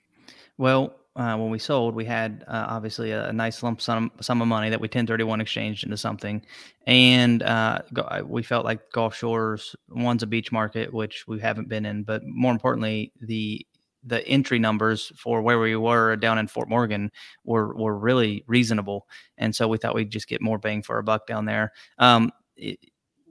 Well, 0.57 0.95
uh, 1.15 1.35
when 1.37 1.51
we 1.51 1.59
sold, 1.59 1.93
we 1.93 2.05
had 2.05 2.43
uh, 2.47 2.65
obviously 2.69 3.11
a, 3.11 3.29
a, 3.29 3.33
nice 3.33 3.61
lump 3.61 3.79
sum, 3.79 4.11
sum 4.19 4.41
of 4.41 4.47
money 4.47 4.69
that 4.69 4.81
we 4.81 4.85
1031 4.85 5.41
exchanged 5.41 5.83
into 5.83 5.95
something. 5.95 6.43
And 6.87 7.43
uh, 7.43 7.79
go, 7.93 8.25
we 8.27 8.41
felt 8.41 8.65
like 8.65 8.91
Gulf 8.91 9.15
Shores, 9.15 9.75
one's 9.89 10.23
a 10.23 10.27
beach 10.27 10.51
market, 10.51 10.91
which 10.91 11.27
we 11.27 11.39
haven't 11.39 11.69
been 11.69 11.85
in, 11.85 12.03
but 12.03 12.23
more 12.25 12.51
importantly, 12.51 13.11
the 13.21 13.65
the 14.05 14.27
entry 14.27 14.59
numbers 14.59 15.13
for 15.15 15.41
where 15.41 15.59
we 15.59 15.77
were 15.77 16.17
down 16.17 16.37
in 16.37 16.47
Fort 16.47 16.67
Morgan 16.67 17.09
were 17.45 17.73
were 17.75 17.97
really 17.97 18.43
reasonable, 18.47 19.07
and 19.37 19.55
so 19.55 19.67
we 19.67 19.77
thought 19.77 19.95
we'd 19.95 20.09
just 20.09 20.27
get 20.27 20.41
more 20.41 20.57
bang 20.57 20.81
for 20.81 20.95
our 20.95 21.03
buck 21.03 21.25
down 21.25 21.45
there. 21.45 21.71
Um, 21.99 22.31
it, 22.57 22.79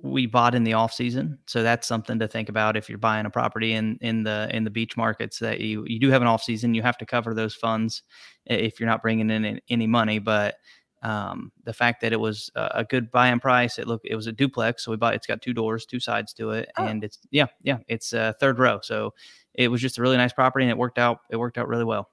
we 0.03 0.27
bought 0.27 0.55
in 0.55 0.65
the 0.65 0.73
off 0.73 0.93
season 0.93 1.39
so 1.47 1.63
that's 1.63 1.87
something 1.87 2.19
to 2.19 2.27
think 2.27 2.49
about 2.49 2.77
if 2.77 2.89
you're 2.89 2.99
buying 2.99 3.25
a 3.25 3.31
property 3.31 3.73
in 3.73 3.97
in 4.01 4.25
the 4.25 4.49
in 4.53 4.65
the 4.65 4.71
beach 4.71 4.97
markets 4.97 5.39
that 5.39 5.61
you 5.61 5.85
you 5.87 5.99
do 5.99 6.11
have 6.11 6.21
an 6.21 6.29
off 6.29 6.43
season 6.43 6.75
you 6.75 6.83
have 6.83 6.99
to 6.99 7.07
cover 7.07 7.33
those 7.33 7.55
funds 7.55 8.03
if 8.47 8.81
you're 8.81 8.89
not 8.89 9.01
bringing 9.01 9.31
in 9.31 9.61
any 9.69 9.87
money 9.87 10.19
but 10.19 10.57
um, 11.03 11.51
the 11.65 11.73
fact 11.73 12.01
that 12.03 12.13
it 12.13 12.21
was 12.21 12.51
a 12.55 12.85
good 12.85 13.11
buy-in 13.11 13.41
price 13.41 13.79
it 13.79 13.87
looked 13.87 14.07
it 14.07 14.17
was 14.17 14.27
a 14.27 14.33
duplex 14.33 14.85
so 14.85 14.91
we 14.91 14.97
bought 14.97 15.15
it's 15.15 15.27
got 15.27 15.41
two 15.41 15.53
doors 15.53 15.87
two 15.87 16.01
sides 16.01 16.33
to 16.33 16.51
it 16.51 16.69
oh. 16.79 16.85
and 16.85 17.05
it's 17.05 17.19
yeah 17.31 17.47
yeah 17.63 17.79
it's 17.89 18.13
a 18.13 18.35
third 18.41 18.59
row 18.59 18.81
so 18.83 19.15
it 19.55 19.69
was 19.69 19.81
just 19.81 19.99
a 19.99 20.03
really 20.03 20.17
nice 20.17 20.33
property 20.33 20.65
and 20.65 20.71
it 20.71 20.79
worked 20.79 20.99
out 20.99 21.21
it 21.31 21.37
worked 21.37 21.59
out 21.59 21.69
really 21.69 21.85
well 21.85 22.09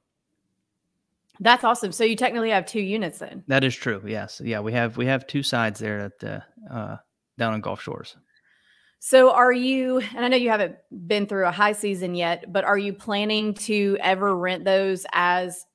that's 1.40 1.64
awesome 1.64 1.92
so 1.92 2.04
you 2.04 2.16
technically 2.16 2.50
have 2.50 2.66
two 2.66 2.82
units 2.82 3.20
then 3.20 3.44
that 3.48 3.64
is 3.64 3.76
true 3.76 4.02
yes 4.06 4.42
yeah 4.44 4.60
we 4.60 4.74
have 4.74 4.98
we 4.98 5.06
have 5.06 5.26
two 5.26 5.44
sides 5.44 5.80
there 5.80 6.00
at 6.00 6.20
the 6.20 6.44
uh, 6.72 6.98
down 7.40 7.54
on 7.54 7.62
Gulf 7.62 7.82
Shores. 7.82 8.16
So, 9.00 9.32
are 9.32 9.54
you, 9.54 10.00
and 10.16 10.26
I 10.26 10.28
know 10.28 10.36
you 10.36 10.50
haven't 10.50 10.76
been 11.08 11.26
through 11.26 11.46
a 11.46 11.52
high 11.52 11.72
season 11.72 12.16
yet, 12.16 12.52
but 12.52 12.66
are 12.66 12.78
you 12.78 12.92
planning 12.94 13.54
to 13.56 13.98
ever 14.02 14.36
rent 14.36 14.66
those 14.66 15.06
as 15.14 15.66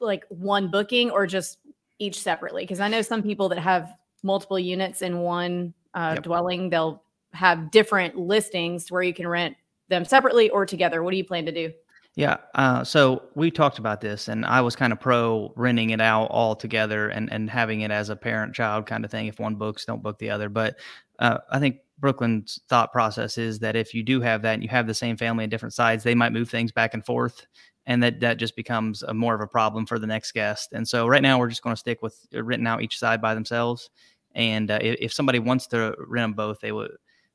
like 0.00 0.24
one 0.28 0.70
booking 0.70 1.10
or 1.10 1.26
just 1.26 1.58
each 1.98 2.20
separately? 2.20 2.62
Because 2.62 2.80
I 2.80 2.88
know 2.88 3.00
some 3.00 3.22
people 3.22 3.48
that 3.48 3.58
have 3.58 3.94
multiple 4.22 4.58
units 4.58 5.00
in 5.00 5.20
one 5.20 5.72
uh, 5.94 6.12
yep. 6.16 6.24
dwelling, 6.24 6.68
they'll 6.68 7.02
have 7.32 7.70
different 7.70 8.16
listings 8.16 8.90
where 8.90 9.02
you 9.02 9.14
can 9.14 9.26
rent 9.26 9.56
them 9.88 10.04
separately 10.04 10.50
or 10.50 10.66
together. 10.66 11.02
What 11.02 11.12
do 11.12 11.16
you 11.16 11.24
plan 11.24 11.46
to 11.46 11.52
do? 11.52 11.72
Yeah. 12.16 12.36
Uh, 12.54 12.84
so 12.84 13.24
we 13.34 13.50
talked 13.50 13.78
about 13.78 14.00
this, 14.00 14.28
and 14.28 14.44
I 14.46 14.60
was 14.60 14.76
kind 14.76 14.92
of 14.92 15.00
pro 15.00 15.52
renting 15.56 15.90
it 15.90 16.00
out 16.00 16.26
all 16.26 16.54
together 16.54 17.08
and, 17.08 17.32
and 17.32 17.50
having 17.50 17.80
it 17.80 17.90
as 17.90 18.08
a 18.08 18.14
parent 18.14 18.54
child 18.54 18.86
kind 18.86 19.04
of 19.04 19.10
thing. 19.10 19.26
If 19.26 19.40
one 19.40 19.56
books, 19.56 19.84
don't 19.84 20.02
book 20.02 20.18
the 20.18 20.30
other. 20.30 20.48
But 20.48 20.76
uh, 21.18 21.38
I 21.50 21.58
think 21.58 21.78
Brooklyn's 21.98 22.60
thought 22.68 22.92
process 22.92 23.38
is 23.38 23.60
that 23.60 23.76
if 23.76 23.94
you 23.94 24.02
do 24.02 24.20
have 24.20 24.42
that 24.42 24.54
and 24.54 24.62
you 24.62 24.68
have 24.68 24.86
the 24.86 24.94
same 24.94 25.16
family 25.16 25.44
on 25.44 25.50
different 25.50 25.74
sides, 25.74 26.04
they 26.04 26.14
might 26.14 26.32
move 26.32 26.48
things 26.48 26.72
back 26.72 26.94
and 26.94 27.04
forth. 27.04 27.46
And 27.86 28.02
that, 28.02 28.20
that 28.20 28.38
just 28.38 28.56
becomes 28.56 29.02
a 29.02 29.12
more 29.12 29.34
of 29.34 29.40
a 29.40 29.46
problem 29.46 29.86
for 29.86 29.98
the 29.98 30.06
next 30.06 30.32
guest. 30.32 30.72
And 30.72 30.88
so 30.88 31.06
right 31.06 31.22
now 31.22 31.38
we're 31.38 31.48
just 31.48 31.62
going 31.62 31.74
to 31.74 31.80
stick 31.80 32.02
with 32.02 32.18
uh, 32.34 32.42
renting 32.42 32.66
out 32.66 32.82
each 32.82 32.98
side 32.98 33.20
by 33.20 33.34
themselves. 33.34 33.90
And 34.34 34.70
uh, 34.70 34.78
if, 34.80 34.96
if 35.00 35.12
somebody 35.12 35.38
wants 35.38 35.66
to 35.68 35.94
rent 35.98 36.24
them 36.24 36.32
both, 36.32 36.60
they 36.60 36.72
would 36.72 36.92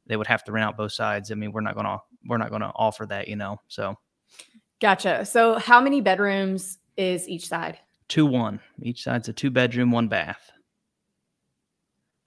they 0.08 0.18
would 0.18 0.28
have 0.28 0.44
to 0.44 0.52
rent 0.52 0.66
out 0.66 0.76
both 0.76 0.92
sides. 0.92 1.32
I 1.32 1.36
mean, 1.36 1.52
we're 1.52 1.62
not 1.62 1.76
going 1.76 1.86
to 1.86 2.00
we're 2.26 2.38
not 2.38 2.50
going 2.50 2.64
to 2.64 2.72
offer 2.76 3.06
that, 3.06 3.28
you 3.28 3.36
know. 3.36 3.62
So, 3.68 3.96
gotcha. 4.82 5.24
So, 5.26 5.60
how 5.60 5.80
many 5.80 6.02
bedrooms 6.02 6.80
is 6.98 7.30
each 7.30 7.48
side? 7.48 7.78
Two 8.08 8.26
one. 8.26 8.60
Each 8.82 9.04
side's 9.04 9.30
a 9.30 9.34
two 9.34 9.52
bedroom, 9.52 9.92
one 9.92 10.08
bath. 10.08 10.52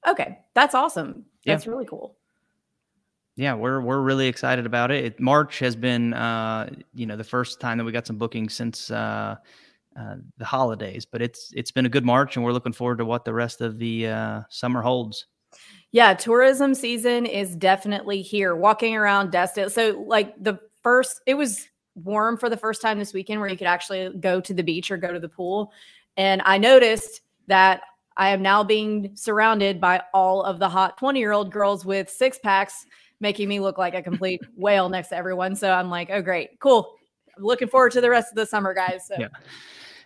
Okay, 0.07 0.39
that's 0.55 0.75
awesome. 0.75 1.25
That's 1.45 1.67
yeah. 1.67 1.73
really 1.73 1.87
cool. 1.87 2.17
Yeah, 3.37 3.55
we're 3.55 3.81
we're 3.81 4.01
really 4.01 4.29
excited 4.29 4.67
about 4.67 4.91
it. 4.91 5.05
it. 5.05 5.21
March 5.21 5.59
has 5.61 5.75
been, 5.75 6.13
uh, 6.13 6.69
you 6.95 7.07
know, 7.07 7.17
the 7.17 7.25
first 7.25 7.61
time 7.61 7.79
that 7.79 7.85
we 7.85 7.93
got 7.93 8.07
some 8.07 8.19
bookings 8.19 8.53
since 8.53 8.91
uh, 8.91 9.37
uh, 9.99 10.17
the 10.37 10.45
holidays, 10.45 11.07
but 11.07 11.23
it's 11.23 11.51
it's 11.55 11.71
been 11.71 11.87
a 11.87 11.89
good 11.89 12.05
March, 12.05 12.37
and 12.37 12.45
we're 12.45 12.53
looking 12.53 12.73
forward 12.73 12.99
to 12.99 13.05
what 13.07 13.25
the 13.25 13.33
rest 13.33 13.61
of 13.63 13.79
the 13.79 14.09
uh, 14.09 14.41
summer 14.51 14.83
holds. 14.83 15.27
Yeah, 15.93 16.15
tourism 16.15 16.75
season 16.75 17.25
is 17.25 17.57
definitely 17.57 18.21
here. 18.23 18.55
Walking 18.55 18.97
around 18.97 19.33
Destin, 19.33 19.71
so 19.71 20.05
like 20.07 20.35
the 20.43 20.59
first, 20.83 21.23
it 21.27 21.35
was 21.35 21.69
warm 21.95 22.37
for 22.37 22.51
the 22.51 22.57
first 22.57 22.83
time 22.83 22.99
this 22.99 23.15
weekend, 23.15 23.41
where 23.41 23.49
you 23.49 23.57
could 23.57 23.67
actually 23.67 24.11
go 24.21 24.41
to 24.43 24.53
the 24.53 24.63
beach 24.63 24.91
or 24.91 24.99
go 24.99 25.13
to 25.13 25.21
the 25.21 25.29
pool, 25.29 25.73
and 26.19 26.43
I 26.45 26.59
noticed 26.59 27.23
that 27.47 27.83
I 28.17 28.31
am 28.31 28.43
now 28.43 28.63
being 28.63 29.13
surrounded 29.15 29.81
by 29.81 30.03
all 30.13 30.43
of 30.43 30.59
the 30.59 30.69
hot 30.69 30.99
20 30.99 31.19
year 31.19 31.33
old 31.33 31.51
girls 31.51 31.85
with 31.85 32.11
six 32.11 32.39
packs, 32.39 32.87
making 33.21 33.49
me 33.49 33.61
look 33.61 33.79
like 33.79 33.95
a 33.95 34.03
complete 34.03 34.41
whale 34.57 34.89
next 34.89 35.09
to 35.09 35.17
everyone. 35.17 35.57
So 35.57 35.71
I'm 35.71 35.91
like, 35.91 36.11
oh, 36.11 36.23
great, 36.23 36.59
cool. 36.61 36.95
I'm 37.37 37.45
looking 37.45 37.69
forward 37.69 37.93
to 37.93 38.01
the 38.01 38.11
rest 38.11 38.31
of 38.31 38.37
the 38.37 38.47
summer, 38.47 38.75
guys. 38.75 39.07
So. 39.07 39.17
Yeah. 39.19 39.29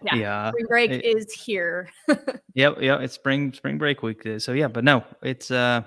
Yeah, 0.03 0.15
yeah. 0.15 0.51
spring 0.51 0.67
break 0.69 0.91
it, 0.91 1.05
is 1.05 1.33
here. 1.33 1.89
yep, 2.55 2.77
yeah, 2.81 2.99
it's 2.99 3.15
spring 3.15 3.53
spring 3.55 3.79
break 3.79 4.03
week. 4.03 4.29
So 4.39 4.53
yeah, 4.53 4.69
but 4.69 4.85
no, 4.85 5.03
it's 5.23 5.51
uh 5.51 5.83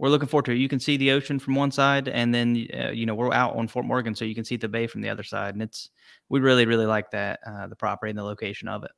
we're 0.00 0.08
looking 0.08 0.28
forward 0.28 0.46
to 0.46 0.52
it. 0.52 0.56
You 0.56 0.68
can 0.68 0.80
see 0.80 0.96
the 0.96 1.10
ocean 1.10 1.38
from 1.38 1.54
one 1.54 1.70
side, 1.70 2.08
and 2.08 2.34
then 2.34 2.66
uh, 2.74 2.88
you 2.90 3.04
know 3.04 3.14
we're 3.14 3.32
out 3.32 3.54
on 3.56 3.68
Fort 3.68 3.84
Morgan, 3.84 4.14
so 4.14 4.24
you 4.24 4.34
can 4.34 4.44
see 4.44 4.56
the 4.56 4.68
bay 4.68 4.86
from 4.86 5.02
the 5.02 5.10
other 5.10 5.22
side, 5.22 5.54
and 5.54 5.62
it's 5.62 5.90
we 6.30 6.40
really 6.40 6.64
really 6.64 6.86
like 6.86 7.10
that 7.10 7.40
uh, 7.46 7.66
the 7.66 7.76
property 7.76 8.10
and 8.10 8.18
the 8.18 8.24
location 8.24 8.66
of 8.66 8.82
it. 8.82 8.90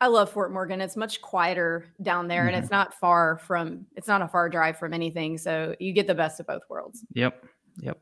I 0.00 0.06
love 0.06 0.30
Fort 0.30 0.52
Morgan. 0.52 0.80
It's 0.80 0.96
much 0.96 1.20
quieter 1.20 1.84
down 2.02 2.26
there 2.26 2.46
mm-hmm. 2.46 2.54
and 2.54 2.64
it's 2.64 2.70
not 2.70 2.94
far 2.94 3.38
from 3.38 3.86
it's 3.96 4.08
not 4.08 4.22
a 4.22 4.28
far 4.28 4.48
drive 4.48 4.78
from 4.78 4.94
anything. 4.94 5.36
So 5.36 5.74
you 5.78 5.92
get 5.92 6.06
the 6.06 6.14
best 6.14 6.40
of 6.40 6.46
both 6.46 6.62
worlds. 6.68 7.04
Yep. 7.12 7.44
Yep. 7.80 7.98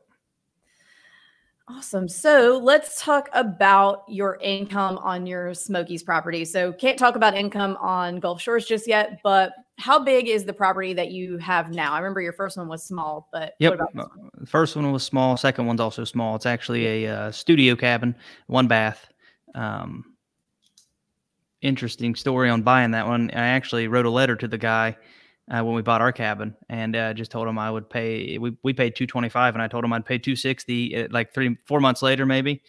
Awesome. 1.67 2.07
So 2.09 2.59
let's 2.63 2.99
talk 2.99 3.29
about 3.33 4.03
your 4.07 4.39
income 4.41 4.97
on 4.99 5.27
your 5.27 5.53
Smokies 5.53 6.01
property. 6.01 6.43
So 6.43 6.73
can't 6.73 6.97
talk 6.97 7.15
about 7.15 7.35
income 7.37 7.77
on 7.79 8.19
Gulf 8.19 8.41
Shores 8.41 8.65
just 8.65 8.87
yet, 8.87 9.19
but 9.23 9.51
how 9.77 9.99
big 10.03 10.27
is 10.27 10.45
the 10.45 10.53
property 10.53 10.93
that 10.93 11.11
you 11.11 11.37
have 11.37 11.69
now? 11.69 11.93
I 11.93 11.99
remember 11.99 12.21
your 12.21 12.33
first 12.33 12.57
one 12.57 12.67
was 12.67 12.83
small, 12.83 13.29
but 13.31 13.53
yep. 13.59 13.79
One? 13.93 14.09
First 14.47 14.75
one 14.75 14.91
was 14.91 15.03
small. 15.03 15.37
Second 15.37 15.67
one's 15.67 15.79
also 15.79 16.03
small. 16.05 16.35
It's 16.35 16.47
actually 16.47 17.05
a 17.05 17.13
uh, 17.15 17.31
studio 17.31 17.75
cabin, 17.75 18.15
one 18.47 18.67
bath. 18.67 19.07
Um, 19.53 20.08
interesting 21.61 22.15
story 22.15 22.49
on 22.49 22.61
buying 22.61 22.91
that 22.91 23.07
one. 23.07 23.29
I 23.31 23.47
actually 23.49 23.87
wrote 23.87 24.05
a 24.05 24.09
letter 24.09 24.35
to 24.35 24.47
the 24.47 24.57
guy 24.57 24.97
uh, 25.51 25.63
when 25.63 25.75
we 25.75 25.81
bought 25.81 26.01
our 26.01 26.11
cabin, 26.11 26.55
and 26.69 26.95
uh, 26.95 27.13
just 27.13 27.31
told 27.31 27.47
him 27.47 27.57
I 27.57 27.71
would 27.71 27.89
pay. 27.89 28.37
We 28.37 28.55
we 28.63 28.73
paid 28.73 28.95
two 28.95 29.07
twenty 29.07 29.29
five, 29.29 29.55
and 29.55 29.61
I 29.61 29.67
told 29.67 29.83
him 29.83 29.93
I'd 29.93 30.05
pay 30.05 30.17
two 30.17 30.35
sixty. 30.35 30.95
Uh, 30.95 31.07
like 31.11 31.33
three 31.33 31.57
four 31.65 31.79
months 31.79 32.01
later, 32.01 32.25
maybe. 32.25 32.61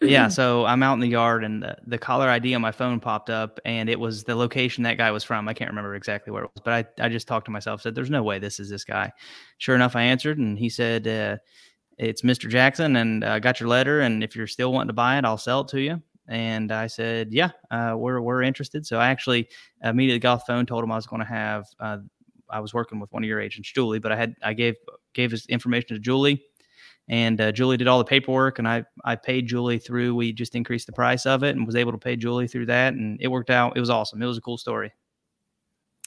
yeah, 0.00 0.28
so 0.28 0.64
I'm 0.64 0.82
out 0.82 0.94
in 0.94 1.00
the 1.00 1.08
yard, 1.08 1.44
and 1.44 1.62
the, 1.62 1.76
the 1.86 1.98
caller 1.98 2.28
ID 2.28 2.54
on 2.54 2.62
my 2.62 2.72
phone 2.72 3.00
popped 3.00 3.30
up, 3.30 3.60
and 3.64 3.88
it 3.88 4.00
was 4.00 4.24
the 4.24 4.34
location 4.34 4.84
that 4.84 4.98
guy 4.98 5.10
was 5.10 5.24
from. 5.24 5.48
I 5.48 5.54
can't 5.54 5.70
remember 5.70 5.94
exactly 5.94 6.32
where 6.32 6.44
it 6.44 6.50
was, 6.54 6.62
but 6.64 6.72
I 6.98 7.04
I 7.04 7.08
just 7.08 7.28
talked 7.28 7.46
to 7.46 7.50
myself, 7.52 7.82
said, 7.82 7.94
"There's 7.94 8.10
no 8.10 8.22
way 8.22 8.38
this 8.38 8.60
is 8.60 8.70
this 8.70 8.84
guy." 8.84 9.12
Sure 9.58 9.74
enough, 9.74 9.94
I 9.96 10.02
answered, 10.02 10.38
and 10.38 10.58
he 10.58 10.70
said, 10.70 11.06
uh, 11.06 11.36
"It's 11.98 12.22
Mr. 12.22 12.48
Jackson, 12.48 12.96
and 12.96 13.24
I 13.24 13.40
got 13.40 13.60
your 13.60 13.68
letter, 13.68 14.00
and 14.00 14.24
if 14.24 14.34
you're 14.34 14.46
still 14.46 14.72
wanting 14.72 14.88
to 14.88 14.94
buy 14.94 15.18
it, 15.18 15.24
I'll 15.26 15.38
sell 15.38 15.60
it 15.60 15.68
to 15.68 15.80
you." 15.80 16.02
And 16.28 16.72
I 16.72 16.86
said, 16.88 17.32
"Yeah, 17.32 17.50
uh, 17.70 17.94
we're 17.96 18.20
we're 18.20 18.42
interested." 18.42 18.86
So 18.86 18.98
I 18.98 19.08
actually 19.08 19.48
immediately 19.82 20.18
got 20.18 20.36
the 20.36 20.44
phone, 20.46 20.66
told 20.66 20.82
him 20.82 20.90
I 20.90 20.96
was 20.96 21.06
going 21.06 21.20
to 21.20 21.26
have. 21.26 21.66
Uh, 21.78 21.98
I 22.50 22.60
was 22.60 22.74
working 22.74 23.00
with 23.00 23.12
one 23.12 23.22
of 23.22 23.28
your 23.28 23.40
agents, 23.40 23.70
Julie, 23.72 23.98
but 23.98 24.12
I 24.12 24.16
had 24.16 24.34
I 24.42 24.52
gave 24.52 24.76
gave 25.14 25.30
his 25.30 25.46
information 25.46 25.94
to 25.94 25.98
Julie, 25.98 26.42
and 27.08 27.40
uh, 27.40 27.52
Julie 27.52 27.76
did 27.76 27.86
all 27.86 27.98
the 27.98 28.04
paperwork, 28.04 28.58
and 28.58 28.68
I 28.68 28.84
I 29.04 29.16
paid 29.16 29.46
Julie 29.46 29.78
through. 29.78 30.14
We 30.14 30.32
just 30.32 30.54
increased 30.54 30.86
the 30.86 30.92
price 30.92 31.26
of 31.26 31.42
it, 31.42 31.56
and 31.56 31.66
was 31.66 31.76
able 31.76 31.92
to 31.92 31.98
pay 31.98 32.16
Julie 32.16 32.48
through 32.48 32.66
that, 32.66 32.94
and 32.94 33.18
it 33.20 33.28
worked 33.28 33.50
out. 33.50 33.76
It 33.76 33.80
was 33.80 33.90
awesome. 33.90 34.22
It 34.22 34.26
was 34.26 34.38
a 34.38 34.42
cool 34.42 34.58
story. 34.58 34.92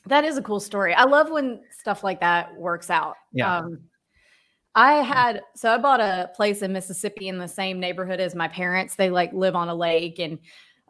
That 0.05 0.23
is 0.23 0.37
a 0.37 0.41
cool 0.41 0.59
story. 0.59 0.93
I 0.93 1.03
love 1.03 1.29
when 1.29 1.61
stuff 1.77 2.03
like 2.03 2.21
that 2.21 2.55
works 2.57 2.89
out. 2.89 3.15
Yeah. 3.33 3.57
Um, 3.57 3.79
I 4.79 5.03
had 5.03 5.41
so 5.57 5.73
I 5.73 5.77
bought 5.77 5.99
a 5.99 6.31
place 6.33 6.61
in 6.61 6.71
Mississippi 6.71 7.27
in 7.27 7.37
the 7.37 7.49
same 7.49 7.81
neighborhood 7.81 8.21
as 8.21 8.33
my 8.33 8.47
parents. 8.47 8.95
They 8.95 9.09
like 9.09 9.33
live 9.33 9.53
on 9.53 9.67
a 9.67 9.75
lake, 9.75 10.19
and 10.19 10.39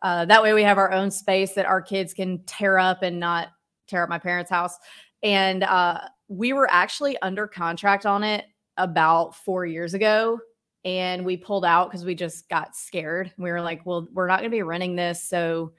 uh, 0.04 0.26
that 0.26 0.44
way 0.44 0.54
we 0.54 0.62
have 0.62 0.78
our 0.78 0.92
own 0.92 1.10
space 1.10 1.54
that 1.54 1.66
our 1.66 1.82
kids 1.82 2.14
can 2.14 2.44
tear 2.46 2.78
up 2.78 3.02
and 3.02 3.20
not 3.20 3.48
tear 3.88 4.04
up 4.04 4.10
my 4.10 4.20
parents' 4.20 4.52
house. 4.52 4.78
And 5.24 5.64
uh, 5.64 6.02
we 6.28 6.54
were 6.54 6.70
actually 6.70 7.20
under 7.24 7.48
contract 7.48 8.06
on 8.06 8.24
it 8.24 8.46
about 8.78 9.34
four 9.34 9.66
years 9.66 9.96
ago, 9.96 10.40
and 10.86 11.26
we 11.26 11.36
pulled 11.36 11.66
out 11.66 11.90
because 11.90 12.06
we 12.06 12.14
just 12.14 12.48
got 12.48 12.76
scared. 12.76 13.34
We 13.40 13.50
were 13.50 13.62
like, 13.62 13.88
"Well, 13.88 14.08
we're 14.14 14.28
not 14.28 14.38
going 14.38 14.52
to 14.52 14.56
be 14.56 14.62
renting 14.62 14.98
this, 14.98 15.28
so 15.28 15.74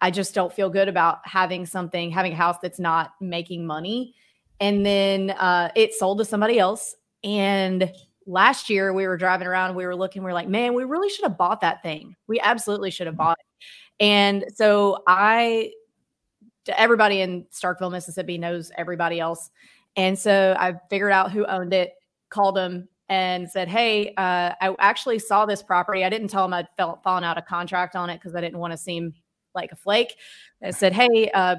I 0.00 0.10
just 0.10 0.34
don't 0.34 0.50
feel 0.50 0.70
good 0.70 0.88
about 0.88 1.18
having 1.24 1.66
something, 1.66 2.10
having 2.10 2.32
a 2.32 2.36
house 2.36 2.56
that's 2.62 2.80
not 2.80 3.10
making 3.20 3.66
money." 3.66 4.14
And 4.60 4.84
then 4.84 5.30
uh, 5.32 5.70
it 5.76 5.92
sold 5.92 6.18
to 6.20 6.24
somebody 6.24 6.58
else 6.58 6.96
and 7.24 7.92
last 8.26 8.70
year 8.70 8.92
we 8.92 9.06
were 9.06 9.16
driving 9.16 9.46
around, 9.46 9.74
we 9.74 9.84
were 9.84 9.96
looking, 9.96 10.22
we 10.22 10.30
are 10.30 10.34
like, 10.34 10.48
man, 10.48 10.74
we 10.74 10.84
really 10.84 11.08
should 11.08 11.24
have 11.24 11.36
bought 11.36 11.60
that 11.60 11.82
thing. 11.82 12.14
We 12.26 12.40
absolutely 12.40 12.90
should 12.90 13.06
have 13.06 13.16
bought 13.16 13.38
it. 13.38 13.46
And 14.04 14.44
so 14.54 15.02
I, 15.06 15.72
everybody 16.68 17.20
in 17.20 17.44
Starkville, 17.52 17.90
Mississippi 17.90 18.38
knows 18.38 18.70
everybody 18.76 19.20
else. 19.20 19.50
And 19.96 20.18
so 20.18 20.56
I 20.58 20.74
figured 20.88 21.12
out 21.12 21.32
who 21.32 21.44
owned 21.46 21.74
it, 21.74 21.94
called 22.30 22.56
them 22.56 22.88
and 23.08 23.50
said, 23.50 23.68
Hey, 23.68 24.14
uh, 24.16 24.54
I 24.60 24.74
actually 24.78 25.18
saw 25.18 25.44
this 25.44 25.62
property. 25.62 26.04
I 26.04 26.08
didn't 26.08 26.28
tell 26.28 26.48
them 26.48 26.54
I'd 26.54 26.68
fallen 27.02 27.24
out 27.24 27.36
of 27.36 27.44
contract 27.44 27.96
on 27.96 28.08
it 28.08 28.18
because 28.18 28.34
I 28.34 28.40
didn't 28.40 28.58
want 28.58 28.72
to 28.72 28.76
seem 28.76 29.12
like 29.54 29.72
a 29.72 29.76
flake. 29.76 30.14
I 30.62 30.70
said, 30.70 30.92
Hey, 30.92 31.30
uh, 31.34 31.56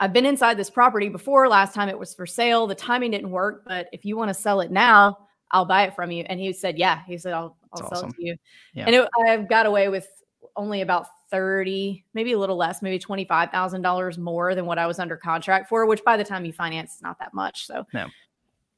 I've 0.00 0.12
been 0.12 0.26
inside 0.26 0.56
this 0.56 0.70
property 0.70 1.08
before. 1.08 1.48
Last 1.48 1.74
time 1.74 1.88
it 1.88 1.98
was 1.98 2.14
for 2.14 2.26
sale. 2.26 2.66
The 2.66 2.74
timing 2.74 3.12
didn't 3.12 3.30
work, 3.30 3.64
but 3.66 3.88
if 3.92 4.04
you 4.04 4.16
want 4.16 4.28
to 4.28 4.34
sell 4.34 4.60
it 4.60 4.70
now, 4.70 5.18
I'll 5.50 5.64
buy 5.64 5.84
it 5.84 5.94
from 5.94 6.10
you. 6.10 6.24
And 6.28 6.40
he 6.40 6.52
said, 6.52 6.78
Yeah. 6.78 7.02
He 7.06 7.16
said, 7.16 7.32
I'll, 7.32 7.56
I'll 7.72 7.78
sell 7.78 7.98
awesome. 7.98 8.10
it 8.10 8.16
to 8.16 8.24
you. 8.24 8.36
Yeah. 8.74 8.86
And 8.86 8.94
it, 8.96 9.08
I've 9.26 9.48
got 9.48 9.66
away 9.66 9.88
with 9.88 10.08
only 10.56 10.80
about 10.80 11.06
30, 11.30 12.04
maybe 12.14 12.32
a 12.32 12.38
little 12.38 12.56
less, 12.56 12.82
maybe 12.82 12.98
$25,000 12.98 14.18
more 14.18 14.54
than 14.54 14.66
what 14.66 14.78
I 14.78 14.86
was 14.86 14.98
under 14.98 15.16
contract 15.16 15.68
for, 15.68 15.86
which 15.86 16.04
by 16.04 16.16
the 16.16 16.24
time 16.24 16.44
you 16.44 16.52
finance, 16.52 16.94
it's 16.94 17.02
not 17.02 17.18
that 17.18 17.34
much. 17.34 17.66
So, 17.66 17.86
no. 17.92 18.06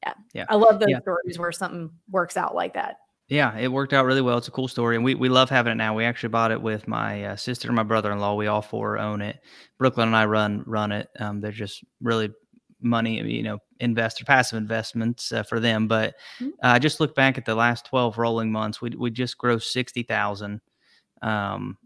yeah. 0.02 0.12
Yeah. 0.34 0.44
I 0.48 0.54
love 0.54 0.80
those 0.80 0.90
yeah. 0.90 1.00
stories 1.00 1.38
where 1.38 1.52
something 1.52 1.90
works 2.10 2.36
out 2.36 2.54
like 2.54 2.74
that. 2.74 2.96
Yeah, 3.28 3.56
it 3.58 3.72
worked 3.72 3.92
out 3.92 4.04
really 4.04 4.22
well. 4.22 4.38
It's 4.38 4.46
a 4.46 4.52
cool 4.52 4.68
story, 4.68 4.94
and 4.94 5.04
we, 5.04 5.16
we 5.16 5.28
love 5.28 5.50
having 5.50 5.72
it 5.72 5.76
now. 5.76 5.96
We 5.96 6.04
actually 6.04 6.28
bought 6.28 6.52
it 6.52 6.62
with 6.62 6.86
my 6.86 7.24
uh, 7.24 7.36
sister 7.36 7.66
and 7.66 7.74
my 7.74 7.82
brother 7.82 8.12
in 8.12 8.20
law. 8.20 8.34
We 8.34 8.46
all 8.46 8.62
four 8.62 8.98
own 8.98 9.20
it. 9.20 9.40
Brooklyn 9.78 10.08
and 10.08 10.16
I 10.16 10.26
run 10.26 10.62
run 10.64 10.92
it. 10.92 11.08
Um, 11.18 11.40
they're 11.40 11.50
just 11.50 11.82
really 12.00 12.32
money, 12.80 13.20
you 13.20 13.42
know, 13.42 13.58
investor 13.80 14.24
passive 14.24 14.58
investments 14.58 15.32
uh, 15.32 15.42
for 15.42 15.58
them. 15.58 15.88
But 15.88 16.14
mm-hmm. 16.38 16.50
uh, 16.62 16.68
I 16.68 16.78
just 16.78 17.00
look 17.00 17.16
back 17.16 17.36
at 17.36 17.44
the 17.44 17.54
last 17.56 17.86
twelve 17.86 18.16
rolling 18.16 18.52
months. 18.52 18.80
We 18.80 18.90
we 18.90 19.10
just 19.10 19.38
grossed 19.38 19.64
sixty 19.64 20.04
thousand. 20.04 20.60
Um, 21.20 21.78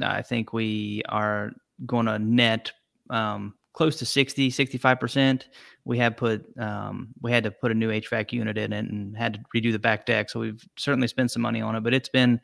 I 0.00 0.22
think 0.22 0.52
we 0.52 1.02
are 1.08 1.50
going 1.86 2.06
to 2.06 2.18
net 2.20 2.70
um, 3.10 3.54
close 3.72 3.96
to 3.98 4.06
60, 4.06 4.50
65%. 4.50 5.44
We 5.84 5.98
had 5.98 6.16
put, 6.16 6.44
um, 6.58 7.08
we 7.20 7.32
had 7.32 7.44
to 7.44 7.50
put 7.50 7.70
a 7.70 7.74
new 7.74 7.90
HVAC 7.90 8.32
unit 8.32 8.58
in 8.58 8.72
it 8.72 8.84
and 8.84 9.16
had 9.16 9.34
to 9.34 9.40
redo 9.54 9.72
the 9.72 9.78
back 9.78 10.06
deck. 10.06 10.30
So 10.30 10.40
we've 10.40 10.62
certainly 10.76 11.08
spent 11.08 11.30
some 11.30 11.42
money 11.42 11.62
on 11.62 11.74
it, 11.74 11.82
but 11.82 11.94
it's 11.94 12.08
been, 12.08 12.40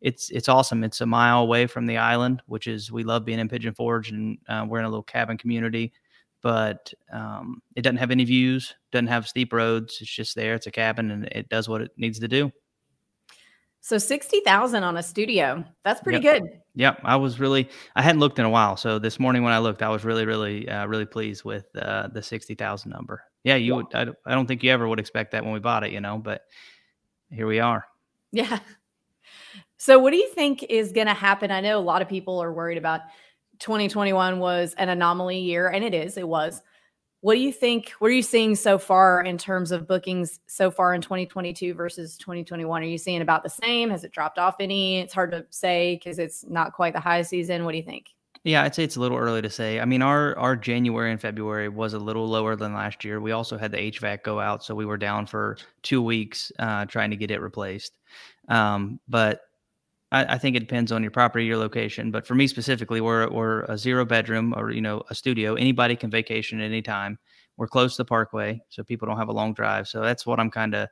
it's, 0.00 0.30
it's 0.30 0.48
awesome. 0.48 0.84
It's 0.84 1.00
a 1.00 1.06
mile 1.06 1.40
away 1.40 1.66
from 1.66 1.86
the 1.86 1.96
island, 1.96 2.42
which 2.46 2.66
is, 2.66 2.92
we 2.92 3.04
love 3.04 3.24
being 3.24 3.38
in 3.38 3.48
Pigeon 3.48 3.74
Forge 3.74 4.10
and 4.10 4.38
uh, 4.48 4.66
we're 4.68 4.78
in 4.78 4.84
a 4.84 4.90
little 4.90 5.02
cabin 5.02 5.38
community, 5.38 5.92
but 6.42 6.92
um, 7.12 7.62
it 7.74 7.82
doesn't 7.82 7.96
have 7.96 8.10
any 8.10 8.24
views, 8.24 8.74
doesn't 8.92 9.06
have 9.06 9.26
steep 9.26 9.52
roads. 9.52 9.98
It's 10.00 10.10
just 10.10 10.36
there. 10.36 10.54
It's 10.54 10.66
a 10.66 10.70
cabin 10.70 11.10
and 11.10 11.24
it 11.26 11.48
does 11.48 11.68
what 11.68 11.80
it 11.80 11.92
needs 11.96 12.18
to 12.20 12.28
do. 12.28 12.52
So 13.86 13.98
60,000 13.98 14.82
on 14.82 14.96
a 14.96 15.02
studio. 15.02 15.64
That's 15.84 16.00
pretty 16.00 16.18
yep. 16.20 16.42
good. 16.42 16.50
Yep. 16.74 17.02
I 17.04 17.14
was 17.14 17.38
really, 17.38 17.68
I 17.94 18.02
hadn't 18.02 18.18
looked 18.18 18.40
in 18.40 18.44
a 18.44 18.50
while. 18.50 18.76
So 18.76 18.98
this 18.98 19.20
morning 19.20 19.44
when 19.44 19.52
I 19.52 19.60
looked, 19.60 19.80
I 19.80 19.88
was 19.90 20.04
really, 20.04 20.26
really, 20.26 20.68
uh, 20.68 20.86
really 20.88 21.04
pleased 21.04 21.44
with 21.44 21.66
uh, 21.76 22.08
the 22.08 22.20
60,000 22.20 22.90
number. 22.90 23.22
Yeah. 23.44 23.54
You 23.54 23.64
yeah. 23.64 23.76
would, 23.76 24.16
I, 24.26 24.32
I 24.32 24.34
don't 24.34 24.48
think 24.48 24.64
you 24.64 24.72
ever 24.72 24.88
would 24.88 24.98
expect 24.98 25.30
that 25.30 25.44
when 25.44 25.52
we 25.52 25.60
bought 25.60 25.84
it, 25.84 25.92
you 25.92 26.00
know, 26.00 26.18
but 26.18 26.42
here 27.30 27.46
we 27.46 27.60
are. 27.60 27.86
Yeah. 28.32 28.58
So 29.78 29.98
what 29.98 30.10
do 30.10 30.16
you 30.16 30.28
think 30.30 30.62
is 30.62 30.90
going 30.90 31.06
to 31.06 31.14
happen? 31.14 31.50
I 31.50 31.60
know 31.60 31.78
a 31.78 31.80
lot 31.80 32.00
of 32.00 32.08
people 32.08 32.42
are 32.42 32.50
worried 32.50 32.78
about 32.78 33.02
2021 33.58 34.38
was 34.38 34.74
an 34.78 34.88
anomaly 34.88 35.38
year 35.38 35.68
and 35.68 35.84
it 35.84 35.92
is, 35.92 36.16
it 36.16 36.26
was. 36.26 36.62
What 37.20 37.34
do 37.34 37.40
you 37.40 37.52
think? 37.52 37.90
What 37.98 38.08
are 38.08 38.14
you 38.14 38.22
seeing 38.22 38.54
so 38.54 38.78
far 38.78 39.22
in 39.22 39.38
terms 39.38 39.72
of 39.72 39.86
bookings 39.86 40.40
so 40.46 40.70
far 40.70 40.94
in 40.94 41.00
2022 41.00 41.74
versus 41.74 42.16
2021? 42.18 42.82
Are 42.82 42.84
you 42.84 42.98
seeing 42.98 43.22
about 43.22 43.42
the 43.42 43.50
same? 43.50 43.90
Has 43.90 44.04
it 44.04 44.12
dropped 44.12 44.38
off 44.38 44.56
any? 44.60 45.00
It's 45.00 45.14
hard 45.14 45.30
to 45.32 45.46
say 45.50 45.96
because 45.96 46.18
it's 46.18 46.44
not 46.46 46.72
quite 46.72 46.92
the 46.92 47.00
high 47.00 47.22
season. 47.22 47.64
What 47.64 47.72
do 47.72 47.78
you 47.78 47.84
think? 47.84 48.06
Yeah, 48.44 48.62
I'd 48.62 48.76
say 48.76 48.84
it's 48.84 48.94
a 48.94 49.00
little 49.00 49.18
early 49.18 49.42
to 49.42 49.50
say. 49.50 49.80
I 49.80 49.84
mean, 49.86 50.02
our 50.02 50.38
our 50.38 50.54
January 50.54 51.10
and 51.10 51.20
February 51.20 51.68
was 51.68 51.94
a 51.94 51.98
little 51.98 52.28
lower 52.28 52.54
than 52.54 52.74
last 52.74 53.04
year. 53.04 53.20
We 53.20 53.32
also 53.32 53.58
had 53.58 53.72
the 53.72 53.78
HVAC 53.78 54.22
go 54.22 54.38
out, 54.38 54.62
so 54.62 54.72
we 54.72 54.86
were 54.86 54.96
down 54.96 55.26
for 55.26 55.56
two 55.82 56.00
weeks 56.00 56.52
uh, 56.60 56.84
trying 56.84 57.10
to 57.10 57.16
get 57.16 57.32
it 57.32 57.40
replaced. 57.40 57.98
Um, 58.48 59.00
but 59.08 59.40
I, 60.12 60.34
I, 60.34 60.38
think 60.38 60.56
it 60.56 60.60
depends 60.60 60.92
on 60.92 61.02
your 61.02 61.10
property, 61.10 61.44
your 61.44 61.56
location. 61.56 62.10
But 62.10 62.26
for 62.26 62.34
me 62.34 62.46
specifically, 62.46 63.00
we're 63.00 63.28
we're 63.30 63.62
a 63.62 63.76
zero 63.76 64.04
bedroom 64.04 64.54
or 64.56 64.70
you 64.70 64.80
know 64.80 65.02
a 65.10 65.14
studio. 65.14 65.54
Anybody 65.54 65.96
can 65.96 66.10
vacation 66.10 66.60
at 66.60 66.64
any 66.64 66.82
time. 66.82 67.18
We're 67.56 67.66
close 67.66 67.96
to 67.96 68.02
the 68.02 68.06
parkway, 68.06 68.60
so 68.68 68.84
people 68.84 69.08
don't 69.08 69.16
have 69.16 69.28
a 69.28 69.32
long 69.32 69.54
drive. 69.54 69.88
So 69.88 70.00
that's 70.00 70.26
what 70.26 70.38
I'm 70.38 70.50
kind 70.50 70.74
of 70.74 70.88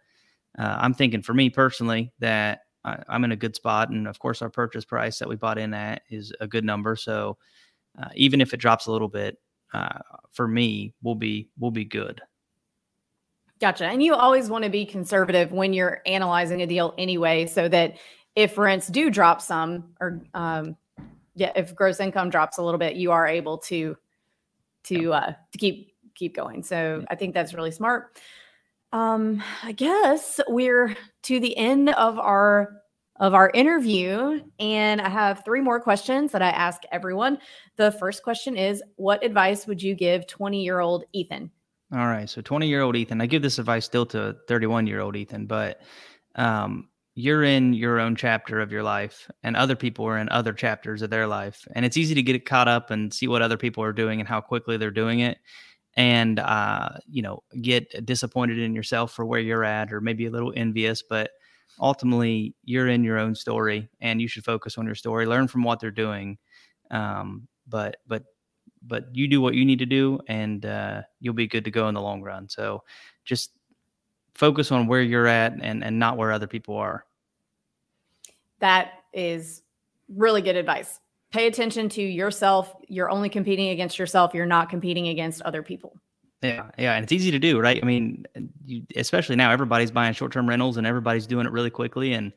uh, 0.59 0.77
I'm 0.79 0.94
thinking 0.94 1.22
for 1.22 1.35
me 1.35 1.50
personally 1.50 2.12
that 2.18 2.61
I, 2.85 3.03
am 3.09 3.24
in 3.24 3.33
a 3.33 3.37
good 3.37 3.55
spot, 3.55 3.90
and 3.90 4.09
of 4.09 4.18
course 4.18 4.42
our 4.42 4.50
purchase 4.50 4.85
price 4.85 5.18
that 5.18 5.29
we 5.29 5.37
bought 5.37 5.59
in 5.59 5.74
at 5.74 6.03
is 6.11 6.33
a 6.40 6.46
good 6.46 6.64
number. 6.64 6.96
So 6.96 7.38
uh, 8.00 8.09
even 8.14 8.40
if 8.40 8.53
it 8.53 8.59
drops 8.59 8.87
a 8.87 8.92
little 8.92 9.09
bit, 9.09 9.38
uh, 9.72 9.98
for 10.33 10.48
me, 10.48 10.94
we'll 11.03 11.14
be 11.14 11.48
we'll 11.59 11.70
be 11.70 11.85
good. 11.85 12.20
Gotcha. 13.61 13.87
And 13.87 14.03
you 14.03 14.14
always 14.14 14.50
want 14.50 14.64
to 14.64 14.70
be 14.70 14.85
conservative 14.85 15.53
when 15.53 15.72
you're 15.72 16.03
analyzing 16.07 16.62
a 16.62 16.66
deal 16.66 16.94
anyway, 16.98 17.46
so 17.46 17.68
that 17.68 17.96
if 18.37 18.59
rents 18.59 18.88
do 18.88 19.11
drop 19.11 19.40
some 19.40 19.94
or 20.01 20.23
um, 20.35 20.77
yeah, 21.35 21.53
if 21.57 21.75
gross 21.75 22.01
income 22.01 22.31
drops 22.31 22.59
a 22.59 22.62
little 22.62 22.79
bit, 22.79 22.97
you 22.97 23.11
are 23.11 23.27
able 23.27 23.59
to 23.59 23.97
to 24.85 25.12
uh, 25.12 25.33
to 25.53 25.59
keep 25.59 25.94
keep 26.14 26.35
going. 26.35 26.62
So 26.62 27.05
I 27.09 27.14
think 27.14 27.35
that's 27.35 27.55
really 27.55 27.70
smart. 27.70 28.18
Um, 28.92 29.42
I 29.62 29.73
guess 29.73 30.40
we're 30.49 30.97
to 31.25 31.40
the 31.40 31.57
end 31.57 31.90
of 31.90 32.18
our 32.18 32.77
of 33.20 33.35
our 33.35 33.51
interview, 33.55 34.40
and 34.59 35.01
I 35.01 35.09
have 35.09 35.44
three 35.44 35.61
more 35.61 35.81
questions 35.81 36.33
that 36.33 36.42
I 36.42 36.51
ask 36.51 36.83
everyone. 36.90 37.38
The 37.77 37.92
first 37.92 38.23
question 38.23 38.57
is, 38.57 38.83
what 38.97 39.25
advice 39.25 39.66
would 39.66 39.83
you 39.83 39.94
give 39.94 40.27
20 40.27 40.62
year 40.62 40.81
old 40.81 41.05
Ethan? 41.12 41.51
All 41.92 42.07
right, 42.07 42.29
so 42.29 42.40
20 42.40 42.66
year 42.66 42.83
old 42.83 42.97
Ethan. 42.97 43.20
I 43.20 43.27
give 43.27 43.42
this 43.42 43.59
advice 43.59 43.85
still 43.85 44.07
to 44.07 44.37
31 44.49 44.87
year 44.87 45.01
old 45.01 45.16
Ethan, 45.16 45.47
but 45.47 45.81
um, 46.35 46.88
you're 47.14 47.44
in 47.44 47.74
your 47.74 48.00
own 48.00 48.16
chapter 48.16 48.61
of 48.61 48.72
your 48.72 48.83
life 48.83 49.31
and 49.42 49.57
other 49.57 49.77
people 49.77 50.05
are 50.05 50.18
in 50.18 50.29
other 50.31 50.53
chapters 50.53 51.03
of 51.03 51.11
their 51.11 51.27
life. 51.27 51.66
And 51.74 51.85
it's 51.85 51.96
easy 51.96 52.14
to 52.14 52.22
get 52.22 52.44
caught 52.44 52.68
up 52.68 52.90
and 52.90 53.14
see 53.14 53.29
what 53.29 53.42
other 53.42 53.57
people 53.57 53.85
are 53.85 53.92
doing 53.92 54.20
and 54.20 54.29
how 54.29 54.40
quickly 54.40 54.77
they're 54.77 54.90
doing 54.90 55.20
it 55.20 55.38
and 55.96 56.40
uh, 56.40 56.88
you 57.07 57.22
know 57.22 57.42
get 57.62 58.05
disappointed 58.05 58.59
in 58.59 58.74
yourself 58.74 59.12
for 59.12 59.24
where 59.24 59.40
you're 59.40 59.64
at 59.64 59.92
or 59.92 60.00
maybe 60.00 60.27
a 60.27 60.31
little 60.31 60.53
envious. 60.57 61.03
But 61.03 61.31
ultimately 61.81 62.55
you're 62.64 62.88
in 62.88 63.05
your 63.05 63.18
own 63.18 63.35
story 63.35 63.88
and 64.00 64.20
you 64.20 64.29
should 64.29 64.44
focus 64.44 64.77
on 64.79 64.87
your 64.87 64.94
story. 64.96 65.27
Learn 65.27 65.48
from 65.48 65.62
what 65.62 65.81
they're 65.81 65.90
doing 65.90 66.38
um, 66.90 67.48
but 67.66 67.96
but 68.07 68.24
but 68.83 69.05
you 69.12 69.29
do 69.29 69.40
what 69.40 69.55
you 69.55 69.64
need 69.64 69.79
to 69.79 69.87
do, 69.87 70.20
and 70.29 70.64
uh, 70.66 71.03
you'll 71.20 71.35
be 71.35 71.46
good 71.46 71.64
to 71.64 71.70
go 71.70 71.88
in 71.88 71.94
the 71.94 72.00
long 72.00 72.22
run. 72.22 72.48
So 72.48 72.83
just 73.24 73.53
focus 74.35 74.73
on 74.73 74.87
where 74.87 75.03
you're 75.03 75.27
at 75.27 75.53
and 75.61 75.85
and 75.85 75.99
not 75.99 76.16
where 76.16 76.33
other 76.33 76.47
people 76.47 76.77
are. 76.77 77.05
That 78.61 78.92
is 79.12 79.62
really 80.09 80.42
good 80.42 80.57
advice. 80.57 81.01
Pay 81.33 81.47
attention 81.47 81.88
to 81.90 82.03
yourself. 82.03 82.75
You're 82.88 83.11
only 83.11 83.29
competing 83.29 83.70
against 83.70 83.99
yourself. 83.99 84.35
You're 84.35 84.47
not 84.47 84.70
competing 84.70 85.09
against 85.09 85.42
other 85.42 85.62
people. 85.62 85.99
Yeah, 86.42 86.70
yeah, 86.79 86.94
and 86.94 87.03
it's 87.03 87.12
easy 87.12 87.31
to 87.31 87.38
do, 87.38 87.59
right? 87.59 87.83
I 87.83 87.87
mean, 87.87 88.27
you, 88.66 88.83
especially 88.97 89.35
now, 89.37 89.51
everybody's 89.51 89.90
buying 89.90 90.12
short-term 90.12 90.47
rentals 90.47 90.77
and 90.77 90.87
everybody's 90.87 91.27
doing 91.27 91.47
it 91.47 91.53
really 91.53 91.70
quickly, 91.70 92.12
and 92.12 92.33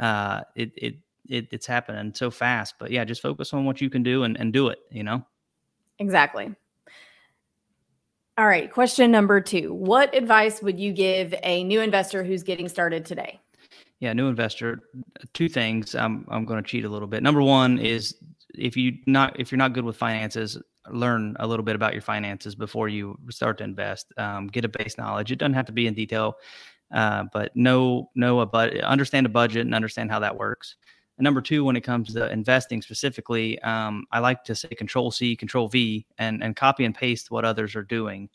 uh, 0.00 0.40
it 0.56 0.72
it 0.76 0.94
it, 1.28 1.48
it's 1.50 1.66
happening 1.66 2.14
so 2.14 2.30
fast. 2.30 2.76
But 2.78 2.90
yeah, 2.90 3.04
just 3.04 3.20
focus 3.20 3.52
on 3.52 3.64
what 3.64 3.80
you 3.80 3.90
can 3.90 4.02
do 4.02 4.24
and, 4.24 4.38
and 4.38 4.52
do 4.52 4.68
it, 4.68 4.78
you 4.90 5.02
know? 5.02 5.24
Exactly. 5.98 6.54
All 8.38 8.46
right. 8.46 8.72
Question 8.72 9.10
number 9.10 9.40
two 9.40 9.74
What 9.74 10.14
advice 10.14 10.62
would 10.62 10.80
you 10.80 10.92
give 10.92 11.34
a 11.42 11.64
new 11.64 11.80
investor 11.80 12.24
who's 12.24 12.42
getting 12.42 12.68
started 12.68 13.04
today? 13.04 13.40
Yeah, 14.00 14.12
new 14.14 14.28
investor. 14.28 14.80
Two 15.34 15.48
things. 15.48 15.94
I'm 15.94 16.26
I'm 16.28 16.44
going 16.44 16.62
to 16.62 16.68
cheat 16.68 16.84
a 16.84 16.88
little 16.88 17.08
bit. 17.08 17.22
Number 17.22 17.42
one 17.42 17.78
is 17.78 18.16
if 18.54 18.76
you 18.76 18.94
not 19.06 19.38
if 19.38 19.52
you're 19.52 19.58
not 19.58 19.74
good 19.74 19.84
with 19.84 19.96
finances, 19.96 20.58
learn 20.90 21.36
a 21.40 21.46
little 21.46 21.64
bit 21.64 21.76
about 21.76 21.92
your 21.92 22.02
finances 22.02 22.54
before 22.54 22.88
you 22.88 23.18
start 23.30 23.58
to 23.58 23.64
invest. 23.64 24.06
Um, 24.16 24.46
get 24.46 24.64
a 24.64 24.68
base 24.68 24.96
knowledge. 24.96 25.30
It 25.30 25.36
doesn't 25.36 25.54
have 25.54 25.66
to 25.66 25.72
be 25.72 25.86
in 25.86 25.94
detail, 25.94 26.34
uh, 26.92 27.24
but 27.34 27.54
know 27.54 28.10
know 28.14 28.40
a 28.40 28.46
but 28.46 28.76
understand 28.80 29.26
a 29.26 29.28
budget 29.28 29.66
and 29.66 29.74
understand 29.74 30.10
how 30.10 30.20
that 30.20 30.36
works. 30.36 30.76
And 31.18 31.24
number 31.24 31.40
two, 31.40 31.64
when 31.64 31.76
it 31.76 31.82
comes 31.82 32.14
to 32.14 32.30
investing 32.30 32.82
specifically, 32.82 33.58
um, 33.60 34.04
I 34.12 34.18
like 34.18 34.44
to 34.44 34.54
say 34.54 34.68
Control 34.68 35.10
C, 35.10 35.36
Control 35.36 35.68
V, 35.68 36.06
and 36.18 36.42
and 36.42 36.56
copy 36.56 36.84
and 36.84 36.94
paste 36.94 37.30
what 37.30 37.44
others 37.44 37.76
are 37.76 37.82
doing. 37.82 38.28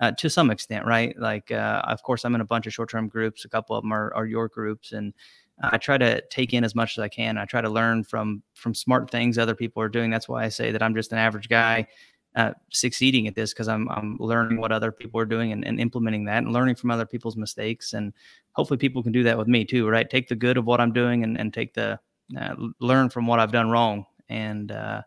Uh, 0.00 0.10
to 0.10 0.28
some 0.28 0.50
extent, 0.50 0.84
right? 0.84 1.16
Like, 1.20 1.52
uh, 1.52 1.80
of 1.84 2.02
course, 2.02 2.24
I'm 2.24 2.34
in 2.34 2.40
a 2.40 2.44
bunch 2.44 2.66
of 2.66 2.74
short-term 2.74 3.06
groups. 3.06 3.44
A 3.44 3.48
couple 3.48 3.76
of 3.76 3.84
them 3.84 3.92
are, 3.92 4.12
are 4.12 4.26
your 4.26 4.48
groups, 4.48 4.90
and 4.90 5.14
I 5.62 5.78
try 5.78 5.98
to 5.98 6.20
take 6.30 6.52
in 6.52 6.64
as 6.64 6.74
much 6.74 6.98
as 6.98 7.02
I 7.02 7.08
can. 7.08 7.38
I 7.38 7.44
try 7.44 7.60
to 7.60 7.68
learn 7.68 8.02
from 8.02 8.42
from 8.54 8.74
smart 8.74 9.10
things 9.10 9.38
other 9.38 9.54
people 9.54 9.80
are 9.82 9.88
doing. 9.88 10.10
That's 10.10 10.28
why 10.28 10.44
I 10.44 10.48
say 10.48 10.72
that 10.72 10.82
I'm 10.82 10.94
just 10.94 11.12
an 11.12 11.18
average 11.18 11.48
guy 11.48 11.86
uh, 12.34 12.52
succeeding 12.70 13.28
at 13.28 13.34
this 13.36 13.52
because 13.52 13.68
I'm 13.68 13.88
I'm 13.90 14.16
learning 14.18 14.58
what 14.58 14.72
other 14.72 14.90
people 14.90 15.20
are 15.20 15.26
doing 15.26 15.52
and, 15.52 15.64
and 15.64 15.78
implementing 15.78 16.24
that 16.24 16.38
and 16.38 16.52
learning 16.52 16.74
from 16.74 16.90
other 16.90 17.06
people's 17.06 17.36
mistakes. 17.36 17.92
And 17.92 18.12
hopefully, 18.52 18.78
people 18.78 19.02
can 19.02 19.12
do 19.12 19.22
that 19.22 19.38
with 19.38 19.46
me 19.46 19.64
too, 19.64 19.88
right? 19.88 20.08
Take 20.10 20.28
the 20.28 20.34
good 20.34 20.56
of 20.56 20.64
what 20.64 20.80
I'm 20.80 20.92
doing 20.92 21.22
and, 21.22 21.38
and 21.38 21.54
take 21.54 21.74
the 21.74 22.00
uh, 22.38 22.54
learn 22.80 23.08
from 23.08 23.26
what 23.26 23.40
I've 23.40 23.52
done 23.52 23.70
wrong. 23.70 24.06
And 24.28 24.72
uh, 24.72 25.02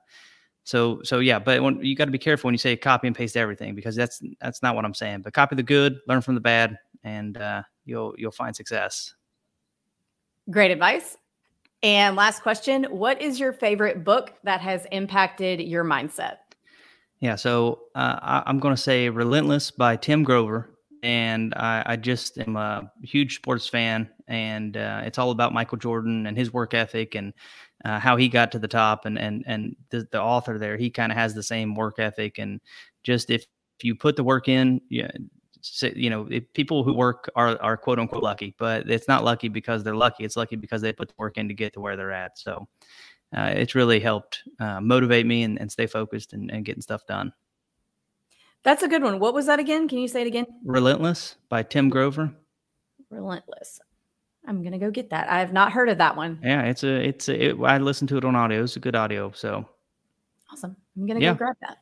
so, 0.64 1.02
so 1.04 1.20
yeah, 1.20 1.40
but 1.40 1.62
when, 1.62 1.84
you 1.84 1.96
got 1.96 2.06
to 2.06 2.12
be 2.12 2.18
careful 2.18 2.48
when 2.48 2.54
you 2.54 2.60
say 2.60 2.76
copy 2.76 3.08
and 3.08 3.16
paste 3.16 3.38
everything 3.38 3.76
because 3.76 3.96
that's 3.96 4.22
that's 4.42 4.62
not 4.62 4.76
what 4.76 4.86
I'm 4.86 4.94
saying. 4.94 5.22
But 5.22 5.34
copy 5.34 5.56
the 5.56 5.64
good, 5.64 6.00
learn 6.08 6.22
from 6.22 6.36
the 6.36 6.42
bad, 6.42 6.78
and 7.04 7.38
uh, 7.38 7.64
you'll 7.86 8.14
you'll 8.18 8.32
find 8.32 8.56
success. 8.56 9.14
Great 10.50 10.72
advice. 10.72 11.18
And 11.84 12.16
last 12.16 12.42
question: 12.42 12.86
What 12.86 13.22
is 13.22 13.40
your 13.40 13.54
favorite 13.54 14.04
book 14.04 14.34
that 14.44 14.62
has 14.62 14.86
impacted 14.92 15.62
your 15.62 15.84
mindset? 15.84 16.38
Yeah, 17.20 17.36
so 17.36 17.82
uh, 17.96 18.20
I, 18.22 18.50
am 18.50 18.60
going 18.60 18.76
to 18.76 18.82
say 18.82 19.10
"Relentless" 19.10 19.72
by 19.72 19.96
Tim 19.96 20.24
Grover 20.24 20.78
and 21.04 21.54
I, 21.56 21.84
I, 21.86 21.96
just 21.96 22.38
am 22.38 22.56
a 22.56 22.92
huge 23.02 23.36
sports 23.36 23.68
fan, 23.68 24.10
and 24.28 24.78
uh, 24.78 25.02
it's 25.06 25.18
all 25.18 25.32
about 25.32 25.54
Michael 25.54 25.78
Jordan 25.78 26.28
and 26.28 26.38
his 26.38 26.54
work 26.54 26.74
ethic 26.74 27.16
and 27.16 27.34
uh, 27.86 28.00
how 28.00 28.16
he 28.16 28.28
got 28.28 28.52
to 28.52 28.60
the 28.60 28.68
top. 28.68 29.06
And 29.06 29.18
and 29.18 29.44
and 29.48 29.76
the, 29.90 30.08
the 30.12 30.22
author 30.22 30.58
there, 30.58 30.78
he 30.78 30.90
kind 30.90 31.12
of 31.12 31.18
has 31.18 31.34
the 31.34 31.44
same 31.44 31.76
work 31.76 32.00
ethic, 32.00 32.38
and 32.38 32.60
just 33.04 33.30
if, 33.30 33.46
if 33.80 33.84
you 33.84 33.96
put 33.96 34.16
the 34.16 34.24
work 34.24 34.48
in, 34.48 34.82
yeah, 34.90 35.12
you 35.82 36.10
know, 36.10 36.28
people 36.54 36.84
who 36.84 36.94
work 36.94 37.30
are 37.36 37.62
are 37.62 37.78
quote 37.78 38.00
unquote 38.00 38.24
lucky, 38.24 38.56
but 38.58 38.90
it's 38.90 39.08
not 39.08 39.24
lucky 39.24 39.48
because 39.48 39.84
they're 39.84 39.96
lucky. 39.96 40.24
It's 40.24 40.38
lucky 40.38 40.56
because 40.56 40.82
they 40.82 40.94
put 40.94 41.10
the 41.10 41.16
work 41.18 41.38
in 41.38 41.48
to 41.48 41.54
get 41.54 41.74
to 41.74 41.80
where 41.80 41.96
they're 41.96 42.12
at. 42.12 42.38
So 42.38 42.68
uh, 43.36 43.52
it's 43.56 43.76
really 43.76 44.00
helped 44.00 44.44
uh, 44.60 44.82
motivate 44.82 45.26
me 45.26 45.44
and, 45.44 45.60
and 45.60 45.72
stay 45.72 45.88
focused 45.88 46.34
and, 46.34 46.52
and 46.52 46.66
getting 46.66 46.82
stuff 46.82 47.06
done. 47.06 47.34
That's 48.64 48.84
a 48.84 48.88
good 48.88 49.04
one. 49.04 49.20
What 49.20 49.34
was 49.34 49.46
that 49.46 49.60
again? 49.60 49.88
Can 49.88 50.00
you 50.00 50.08
say 50.08 50.22
it 50.22 50.28
again? 50.28 50.46
Relentless 50.66 51.36
by 51.50 51.64
Tim 51.64 51.90
Grover. 51.90 52.34
Relentless. 53.10 53.80
I'm 54.48 54.64
gonna 54.64 54.80
go 54.80 54.90
get 54.90 55.10
that. 55.10 55.30
I 55.30 55.40
have 55.40 55.52
not 55.52 55.74
heard 55.74 55.90
of 55.90 55.98
that 55.98 56.16
one. 56.16 56.40
Yeah, 56.42 56.64
it's 56.64 56.84
a 56.84 57.08
it's 57.08 57.28
a, 57.28 57.50
it, 57.50 57.58
I 57.62 57.78
listened 57.78 58.10
to 58.10 58.18
it 58.18 58.26
on 58.26 58.36
audio. 58.36 58.64
It's 58.64 58.78
a 58.78 58.80
good 58.80 58.96
audio. 58.96 59.32
So 59.36 59.68
awesome. 60.52 60.76
I'm 60.98 61.06
gonna 61.06 61.20
yeah. 61.20 61.34
go 61.34 61.38
grab 61.38 61.56
that. 61.62 61.78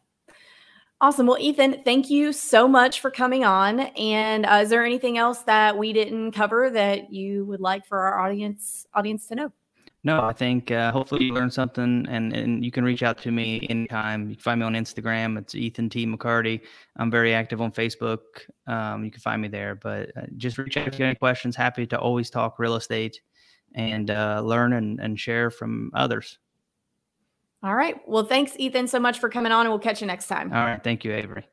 Awesome. 1.02 1.28
Well, 1.28 1.38
Ethan, 1.40 1.84
thank 1.84 2.10
you 2.10 2.34
so 2.34 2.68
much 2.68 3.02
for 3.02 3.12
coming 3.12 3.44
on. 3.46 3.82
And 3.82 4.46
uh, 4.46 4.62
is 4.64 4.70
there 4.70 4.84
anything 4.84 5.18
else 5.18 5.40
that 5.44 5.78
we 5.78 5.94
didn't 5.94 6.32
cover 6.32 6.70
that 6.70 7.12
you 7.14 7.46
would 7.46 7.60
like 7.60 7.86
for 7.86 8.00
our 8.00 8.20
audience 8.20 8.88
audience 8.94 9.28
to 9.28 9.36
know? 9.36 9.52
No, 10.06 10.22
I 10.22 10.34
think 10.34 10.70
uh, 10.70 10.92
hopefully 10.92 11.26
you 11.26 11.34
learned 11.34 11.52
something, 11.52 12.06
and, 12.08 12.32
and 12.32 12.64
you 12.64 12.70
can 12.70 12.84
reach 12.84 13.02
out 13.02 13.18
to 13.24 13.32
me 13.32 13.66
anytime. 13.72 14.30
You 14.30 14.36
can 14.36 14.42
find 14.44 14.60
me 14.60 14.66
on 14.68 14.74
Instagram. 14.74 15.36
It's 15.36 15.56
Ethan 15.56 15.90
T. 15.90 16.06
McCarty. 16.06 16.62
I'm 16.98 17.10
very 17.10 17.34
active 17.34 17.60
on 17.60 17.72
Facebook. 17.72 18.20
Um, 18.68 19.04
you 19.04 19.10
can 19.10 19.20
find 19.20 19.42
me 19.42 19.48
there, 19.48 19.74
but 19.74 20.12
uh, 20.16 20.28
just 20.38 20.60
reach 20.60 20.78
out 20.78 20.88
if 20.88 21.00
you 21.00 21.06
have 21.06 21.10
any 21.10 21.16
questions. 21.16 21.56
Happy 21.56 21.88
to 21.88 22.00
always 22.00 22.30
talk 22.30 22.60
real 22.60 22.76
estate 22.76 23.20
and 23.74 24.12
uh, 24.12 24.42
learn 24.46 24.74
and, 24.74 25.00
and 25.00 25.20
share 25.20 25.50
from 25.50 25.90
others. 25.96 26.38
All 27.64 27.74
right. 27.74 28.00
Well, 28.08 28.26
thanks, 28.26 28.54
Ethan, 28.60 28.88
so 28.88 29.00
much 29.00 29.18
for 29.18 29.28
coming 29.28 29.52
on, 29.52 29.62
and 29.62 29.70
we'll 29.70 29.80
catch 29.80 30.02
you 30.02 30.08
next 30.08 30.28
time. 30.28 30.54
All 30.54 30.64
right. 30.64 30.84
Thank 30.84 31.04
you, 31.04 31.14
Avery. 31.14 31.48